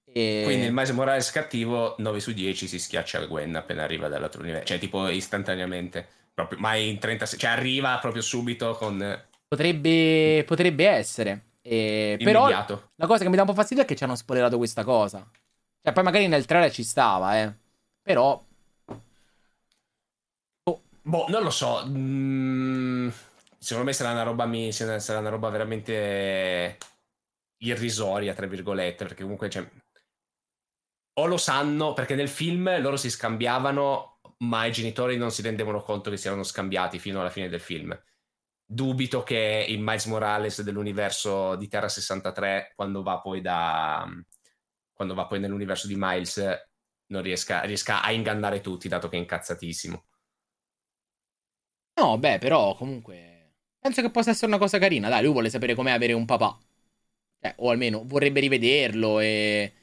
[0.06, 0.42] E...
[0.44, 4.42] Quindi il Miles Morales cattivo 9 su 10 si schiaccia a Gwen appena arriva dall'altro
[4.42, 6.08] universo, cioè tipo istantaneamente.
[6.42, 9.24] Proprio, ma in 30 cioè arriva proprio subito con...
[9.48, 11.46] Potrebbe, potrebbe essere.
[11.62, 14.58] Eh, però la cosa che mi dà un po' fastidio è che ci hanno spoilerato
[14.58, 15.28] questa cosa.
[15.82, 17.54] Cioè, poi magari nel trailer ci stava, eh.
[18.02, 18.44] Però...
[20.64, 20.82] Oh.
[21.02, 21.84] Boh, non lo so.
[21.88, 23.10] Mm,
[23.58, 26.78] secondo me sarà una roba mi, sarà una roba veramente
[27.58, 29.68] irrisoria, tra virgolette, perché comunque cioè,
[31.14, 34.11] o lo sanno, perché nel film loro si scambiavano
[34.42, 37.60] ma i genitori non si rendevano conto che si erano scambiati fino alla fine del
[37.60, 37.98] film.
[38.66, 44.08] Dubito che il Miles Morales dell'universo di Terra 63, quando va poi da
[44.94, 46.38] quando va poi nell'universo di Miles,
[47.08, 50.06] non riesca, riesca a ingannare tutti, dato che è incazzatissimo.
[51.96, 55.10] No, beh, però comunque penso che possa essere una cosa carina.
[55.10, 56.58] Dai, lui vuole sapere com'è avere un papà.
[57.40, 59.74] Eh, o almeno vorrebbe rivederlo e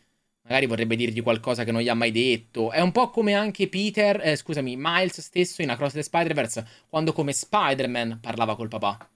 [0.43, 2.71] Magari vorrebbe dirgli qualcosa che non gli ha mai detto.
[2.71, 7.13] È un po' come anche Peter, eh, scusami, Miles stesso in Across the Spider-Verse, quando
[7.13, 9.11] come Spider-Man parlava col papà.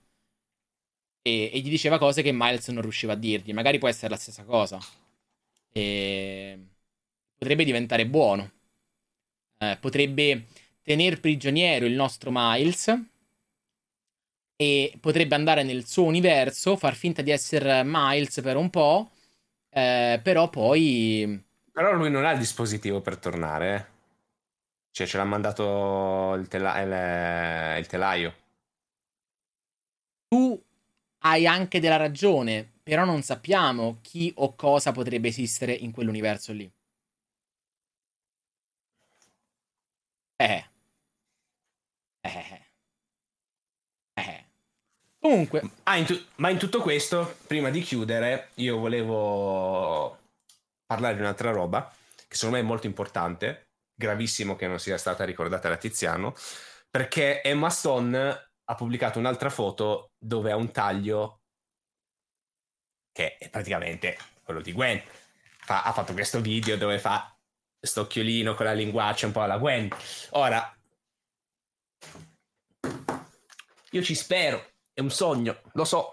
[1.22, 3.52] E, e, gli diceva cose che Miles non riusciva a dirgli.
[3.52, 4.78] Magari può essere la stessa cosa.
[5.72, 6.58] E
[7.38, 8.50] potrebbe diventare buono.
[9.58, 10.46] Eh, potrebbe
[10.82, 12.94] tenere prigioniero il nostro Miles.
[14.56, 19.10] E potrebbe andare nel suo universo, far finta di essere Miles per un po'
[19.74, 21.42] Eh, però poi...
[21.72, 23.74] Però lui non ha il dispositivo per tornare.
[23.74, 23.86] Eh.
[24.92, 28.34] Cioè, ce l'ha mandato il, tela- il, il telaio.
[30.26, 30.60] Tu
[31.20, 36.68] hai anche della ragione, però non sappiamo chi o cosa potrebbe esistere in quell'universo lì.
[40.38, 40.62] Eh.
[45.22, 45.62] Comunque.
[45.84, 50.18] Ah, in tu- ma in tutto questo, prima di chiudere, io volevo
[50.84, 51.94] parlare di un'altra roba
[52.26, 53.68] che secondo me è molto importante.
[53.94, 56.34] Gravissimo che non sia stata ricordata da Tiziano,
[56.90, 61.42] perché Emma Stone ha pubblicato un'altra foto dove ha un taglio
[63.12, 65.00] che è praticamente quello di Gwen.
[65.58, 67.32] Fa- ha fatto questo video dove fa
[67.80, 69.88] sto occhiolino con la linguaccia un po' alla Gwen.
[70.30, 70.76] Ora,
[73.90, 76.12] io ci spero è un sogno, lo so.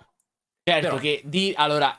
[0.64, 1.00] Certo Però...
[1.00, 1.54] che di...
[1.56, 1.98] allora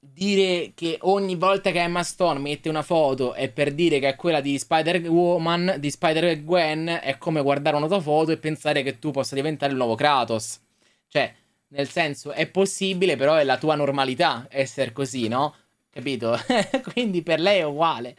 [0.00, 4.16] dire che ogni volta che Emma Stone mette una foto è per dire che è
[4.16, 9.10] quella di Spider-Woman, di Spider-Gwen, è come guardare una tua foto e pensare che tu
[9.10, 10.60] possa diventare il nuovo Kratos.
[11.08, 11.34] Cioè,
[11.68, 15.54] nel senso, è possibile, però è la tua normalità essere così, no?
[15.90, 16.36] Capito?
[16.92, 18.16] Quindi per lei è uguale.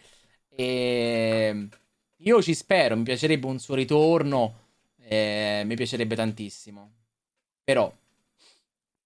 [0.50, 1.68] E...
[2.24, 4.68] Io ci spero, mi piacerebbe un suo ritorno,
[5.02, 6.99] eh, mi piacerebbe tantissimo.
[7.70, 7.96] Però...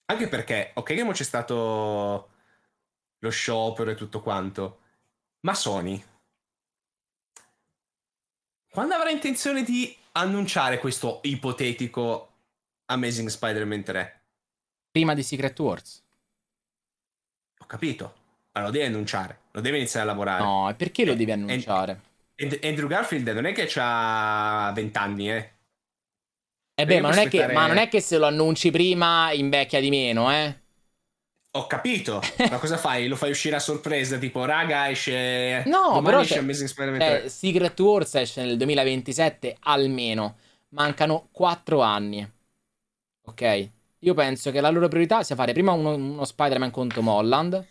[0.06, 2.30] Anche perché, ok che c'è stato
[3.20, 4.80] lo sciopero e tutto quanto,
[5.42, 6.02] ma Sony...
[8.70, 12.32] Quando avrà intenzione di annunciare questo ipotetico
[12.86, 14.22] Amazing Spider-Man 3?
[14.92, 16.02] Prima di Secret Wars.
[17.58, 18.16] Ho capito.
[18.54, 20.42] Ma lo deve annunciare, lo deve iniziare a lavorare.
[20.42, 22.00] No, e perché lo devi annunciare?
[22.62, 25.52] Andrew Garfield non è che ha 20 anni, eh.
[26.76, 27.48] Eh beh, ma non, aspettare...
[27.48, 30.62] che, ma non, è che, se lo annunci prima invecchia di meno, eh?
[31.56, 32.20] Ho capito,
[32.50, 33.08] ma cosa fai?
[33.08, 35.64] Lo fai uscire a sorpresa, tipo, raga, esce...
[35.68, 40.38] No, però esce Amazing Spider-Man eh, Secret Wars esce nel 2027 almeno.
[40.70, 42.28] Mancano 4 anni.
[43.26, 43.70] Ok?
[44.00, 47.64] Io penso che la loro priorità sia fare prima uno, uno Spider-Man con Tom Holland.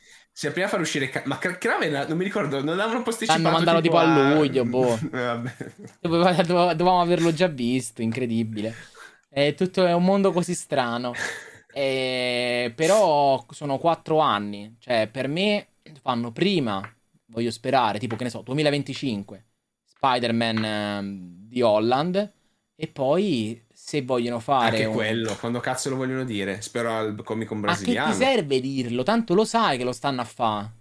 [0.53, 1.11] Prima far uscire...
[1.25, 4.97] Ma Kraven, non mi ricordo, non l'avevano posticipato Hanno mandato tipo, tipo a luglio, boh.
[6.01, 8.73] Dovevamo averlo già visto, incredibile.
[9.35, 11.13] È tutto è un mondo così strano.
[11.75, 14.77] E, però sono quattro anni.
[14.79, 15.69] Cioè, per me
[16.03, 16.83] fanno prima,
[17.29, 19.45] voglio sperare, tipo che ne so, 2025,
[19.87, 22.33] Spider-Man eh, di Holland.
[22.75, 24.77] E poi se vogliono fare.
[24.77, 24.93] Anche un...
[24.93, 26.61] quello, quando cazzo lo vogliono dire?
[26.61, 28.09] Spero al comico brasiliano.
[28.09, 29.03] Ma che ti serve dirlo?
[29.03, 30.73] Tanto lo sai che lo stanno a fare.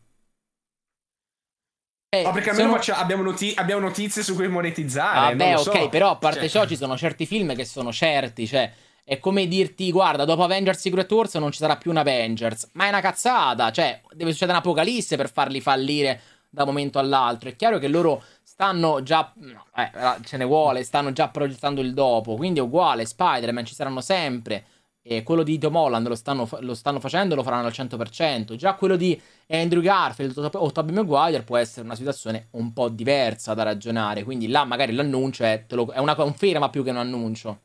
[2.13, 2.97] Eh, oh, perché almeno sono...
[2.97, 5.33] abbiamo, noti- abbiamo, notizie su cui monetizzare.
[5.33, 5.87] Vabbè, ok, so.
[5.89, 6.49] però a parte cioè...
[6.49, 8.69] ciò ci sono certi film che sono certi, cioè
[9.05, 12.71] è come dirti, guarda, dopo Avengers Secret Wars non ci sarà più un Avengers.
[12.73, 17.47] Ma è una cazzata, cioè deve succedere un'apocalisse per farli fallire da un momento all'altro.
[17.47, 19.33] È chiaro che loro stanno già,
[19.77, 19.91] eh,
[20.25, 24.65] ce ne vuole, stanno già progettando il dopo, quindi è uguale, Spider-Man ci saranno sempre.
[25.03, 28.55] E quello di Tom Holland lo stanno, lo stanno facendo lo faranno al 100%.
[28.55, 33.53] Già quello di Andrew Garfield o Tobey Maguire può essere una situazione un po' diversa
[33.53, 34.23] da ragionare.
[34.23, 37.59] Quindi là magari l'annuncio è, lo, è una conferma più che un annuncio.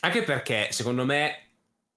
[0.00, 1.43] Anche perché secondo me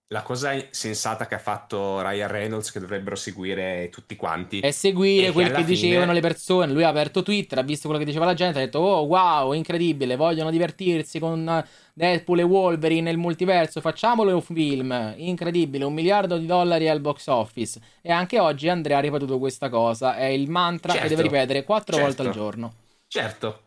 [0.09, 5.33] la cosa sensata che ha fatto Ryan Reynolds che dovrebbero seguire tutti quanti è seguire
[5.33, 6.71] quel che, dicevano le persone.
[6.71, 9.51] Lui ha aperto Twitter ha visto quello che diceva la gente ha detto oh wow
[9.51, 16.37] incredibile vogliono divertirsi con Deadpool e Wolverine nel multiverso facciamolo un film incredibile un miliardo
[16.37, 17.81] di dollari al box office.
[18.01, 21.63] E anche oggi Andrea ha ripetuto questa cosa è il mantra certo, che deve ripetere
[21.65, 22.73] quattro certo, volte al giorno.
[23.07, 23.61] Certo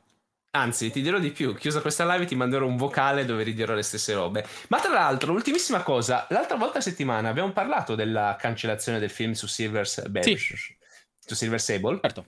[0.52, 3.82] Anzi, ti dirò di più, chiusa questa live ti manderò un vocale dove ridirò le
[3.82, 4.44] stesse robe.
[4.68, 9.32] Ma tra l'altro, ultimissima cosa, l'altra volta a settimana abbiamo parlato della cancellazione del film
[9.32, 10.22] su Silver, Sable.
[10.22, 10.36] sì.
[10.36, 12.00] su Silver Sable.
[12.00, 12.26] Certo.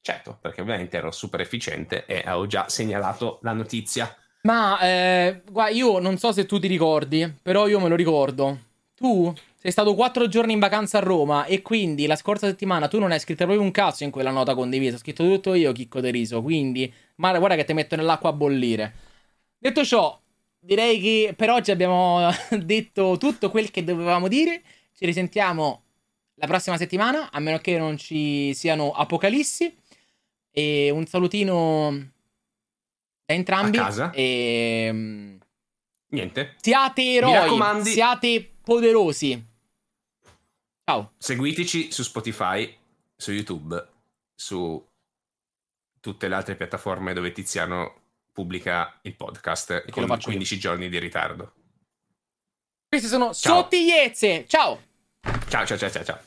[0.00, 4.16] Certo, perché ovviamente ero super efficiente e ho già segnalato la notizia.
[4.42, 8.58] Ma, eh, guarda, io non so se tu ti ricordi, però io me lo ricordo.
[8.94, 12.98] Tu sei stato quattro giorni in vacanza a Roma e quindi la scorsa settimana tu
[12.98, 14.96] non hai scritto proprio un cazzo in quella nota condivisa.
[14.96, 16.40] Ho scritto tutto io, Chicco De Riso.
[16.40, 18.94] Quindi, ma guarda che ti metto nell'acqua a bollire.
[19.58, 20.18] Detto ciò,
[20.58, 24.62] direi che per oggi abbiamo detto tutto quel che dovevamo dire.
[24.96, 25.82] Ci risentiamo
[26.36, 29.76] la prossima settimana, a meno che non ci siano apocalissi.
[30.50, 32.12] E un salutino
[33.26, 33.76] da entrambi.
[33.76, 34.10] A casa.
[34.12, 35.38] E.
[36.06, 36.54] Niente.
[36.62, 37.84] Siate eroi.
[37.84, 39.48] Siate poderosi.
[40.90, 41.12] Ciao.
[41.18, 42.76] Seguiteci su Spotify,
[43.14, 43.88] su YouTube,
[44.34, 44.84] su
[46.00, 48.00] tutte le altre piattaforme dove Tiziano
[48.32, 50.60] pubblica il podcast con 15 io.
[50.60, 51.52] giorni di ritardo.
[52.88, 53.62] Queste sono ciao.
[53.62, 54.46] sottigliezze.
[54.48, 54.82] Ciao.
[55.48, 56.20] Ciao, ciao, ciao, ciao, ciao.